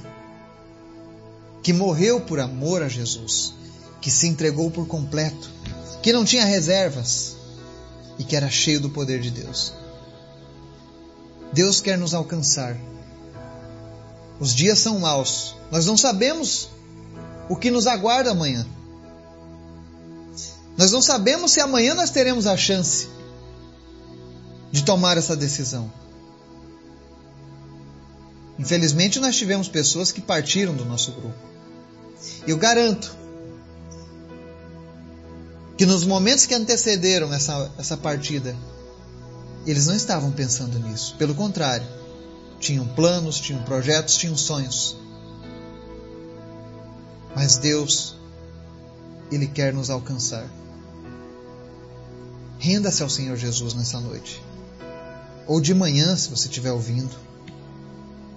que 1.64 1.74
morreu 1.74 2.22
por 2.22 2.40
amor 2.40 2.84
a 2.84 2.88
Jesus, 2.88 3.56
que 4.00 4.12
se 4.12 4.28
entregou 4.28 4.70
por 4.70 4.86
completo, 4.86 5.50
que 6.04 6.14
não 6.14 6.24
tinha 6.24 6.46
reservas, 6.46 7.36
e 8.20 8.24
que 8.24 8.36
era 8.36 8.48
cheio 8.48 8.80
do 8.80 8.92
poder 8.92 9.20
de 9.20 9.32
Deus. 9.32 9.74
Deus 11.52 11.82
quer 11.82 11.98
nos 11.98 12.14
alcançar. 12.14 12.78
Os 14.40 14.54
dias 14.54 14.78
são 14.78 15.00
maus. 15.00 15.56
Nós 15.72 15.88
não 15.88 15.98
sabemos 15.98 16.70
o 17.50 17.56
que 17.56 17.72
nos 17.72 17.88
aguarda 17.88 18.30
amanhã. 18.30 18.68
Nós 20.78 20.92
não 20.92 21.02
sabemos 21.02 21.54
se 21.54 21.60
amanhã 21.60 21.96
nós 21.96 22.12
teremos 22.12 22.46
a 22.46 22.56
chance 22.56 23.20
de 24.72 24.84
tomar 24.84 25.18
essa 25.18 25.36
decisão. 25.36 25.92
Infelizmente, 28.58 29.20
nós 29.20 29.36
tivemos 29.36 29.68
pessoas 29.68 30.12
que 30.12 30.22
partiram 30.22 30.76
do 30.76 30.86
nosso 30.86 31.12
grupo. 31.12 31.36
Eu 32.48 32.58
garanto 32.58 33.16
que 35.78 35.86
nos 35.86 36.04
momentos 36.04 36.46
que 36.46 36.54
antecederam 36.54 37.34
essa, 37.34 37.72
essa 37.78 37.98
partida, 37.98 38.56
eles 39.66 39.88
não 39.88 39.96
estavam 39.96 40.32
pensando 40.32 40.78
nisso. 40.78 41.16
Pelo 41.18 41.34
contrário, 41.34 41.88
tinham 42.60 42.88
planos, 42.88 43.40
tinham 43.40 43.64
projetos, 43.64 44.16
tinham 44.16 44.38
sonhos. 44.38 44.96
Mas 47.36 47.58
Deus, 47.58 48.16
Ele 49.32 49.48
quer 49.48 49.74
nos 49.74 49.90
alcançar. 49.90 50.48
Renda-se 52.60 53.02
ao 53.02 53.10
Senhor 53.10 53.36
Jesus 53.36 53.74
nessa 53.74 54.00
noite. 54.00 54.40
Ou 55.48 55.60
de 55.60 55.74
manhã, 55.74 56.16
se 56.16 56.30
você 56.30 56.48
estiver 56.48 56.72
ouvindo. 56.72 57.16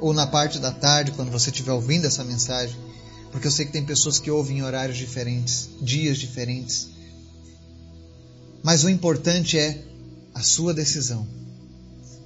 Ou 0.01 0.13
na 0.13 0.27
parte 0.27 0.59
da 0.59 0.73
tarde, 0.73 1.13
quando 1.13 1.31
você 1.31 1.51
estiver 1.51 1.73
ouvindo 1.73 2.07
essa 2.07 2.25
mensagem. 2.25 2.77
Porque 3.31 3.47
eu 3.47 3.51
sei 3.51 3.67
que 3.67 3.73
tem 3.73 3.85
pessoas 3.85 4.19
que 4.19 4.31
ouvem 4.31 4.59
em 4.59 4.63
horários 4.63 4.97
diferentes, 4.97 5.69
dias 5.81 6.19
diferentes. 6.19 6.89
Mas 8.63 8.85
o 8.85 8.89
importante 8.89 9.59
é 9.59 9.83
a 10.35 10.43
sua 10.43 10.73
decisão. 10.73 11.27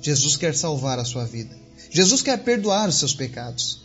Jesus 0.00 0.36
quer 0.36 0.54
salvar 0.54 0.98
a 0.98 1.04
sua 1.04 1.24
vida. 1.24 1.56
Jesus 1.90 2.22
quer 2.22 2.38
perdoar 2.38 2.88
os 2.88 2.98
seus 2.98 3.14
pecados. 3.14 3.82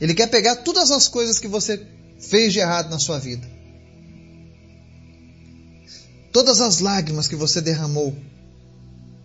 Ele 0.00 0.14
quer 0.14 0.28
pegar 0.28 0.56
todas 0.56 0.90
as 0.90 1.08
coisas 1.08 1.38
que 1.38 1.48
você 1.48 1.86
fez 2.18 2.52
de 2.52 2.58
errado 2.58 2.90
na 2.90 2.98
sua 2.98 3.18
vida. 3.18 3.46
Todas 6.32 6.60
as 6.60 6.80
lágrimas 6.80 7.28
que 7.28 7.36
você 7.36 7.60
derramou, 7.60 8.16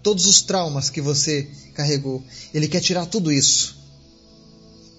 todos 0.02 0.26
os 0.26 0.42
traumas 0.42 0.90
que 0.90 1.02
você 1.02 1.48
carregou, 1.74 2.24
ele 2.54 2.68
quer 2.68 2.82
tirar 2.82 3.06
tudo 3.06 3.32
isso 3.32 3.78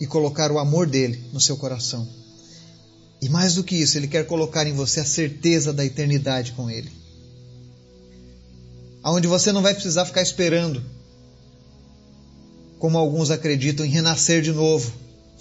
e 0.01 0.07
colocar 0.07 0.51
o 0.51 0.59
amor 0.59 0.87
dele 0.87 1.23
no 1.33 1.41
seu 1.41 1.57
coração. 1.57 2.09
E 3.21 3.29
mais 3.29 3.55
do 3.55 3.63
que 3.63 3.77
isso, 3.77 3.99
Ele 3.99 4.09
quer 4.09 4.27
colocar 4.27 4.67
em 4.67 4.73
você 4.73 5.01
a 5.01 5.05
certeza 5.05 5.73
da 5.73 5.85
eternidade 5.85 6.53
com 6.53 6.71
Ele. 6.71 6.91
Onde 9.05 9.27
você 9.27 9.53
não 9.53 9.61
vai 9.63 9.75
precisar 9.75 10.07
ficar 10.07 10.23
esperando 10.23 10.83
como 12.79 12.97
alguns 12.97 13.31
acreditam, 13.31 13.85
em 13.85 13.91
renascer 13.91 14.41
de 14.41 14.53
novo, 14.53 14.91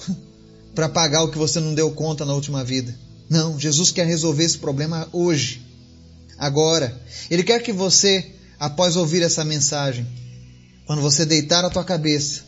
para 0.76 0.90
pagar 0.90 1.24
o 1.24 1.32
que 1.32 1.38
você 1.38 1.62
não 1.62 1.74
deu 1.74 1.90
conta 1.92 2.26
na 2.26 2.34
última 2.34 2.66
vida. 2.66 2.94
Não, 3.30 3.58
Jesus 3.58 3.92
quer 3.92 4.06
resolver 4.06 4.44
esse 4.44 4.58
problema 4.58 5.08
hoje, 5.14 5.66
agora. 6.38 7.02
Ele 7.32 7.44
quer 7.44 7.64
que 7.64 7.72
você, 7.72 8.30
após 8.60 8.96
ouvir 8.96 9.22
essa 9.22 9.46
mensagem, 9.46 10.06
quando 10.86 11.02
você 11.02 11.26
deitar 11.26 11.64
a 11.64 11.70
tua 11.70 11.84
cabeça, 11.84 12.44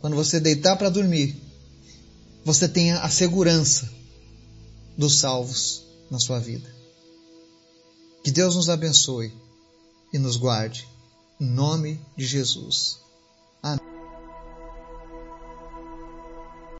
quando 0.00 0.14
você 0.14 0.38
deitar 0.38 0.76
para 0.76 0.88
dormir, 0.88 1.34
você 2.44 2.68
tenha 2.68 3.00
a 3.00 3.08
segurança 3.08 3.90
dos 4.96 5.18
salvos 5.18 5.82
na 6.10 6.18
sua 6.18 6.38
vida. 6.38 6.72
Que 8.22 8.30
Deus 8.30 8.54
nos 8.54 8.68
abençoe 8.68 9.32
e 10.12 10.18
nos 10.18 10.36
guarde. 10.36 10.86
Em 11.40 11.46
nome 11.46 12.00
de 12.16 12.26
Jesus. 12.26 12.98
Amém. 13.62 13.93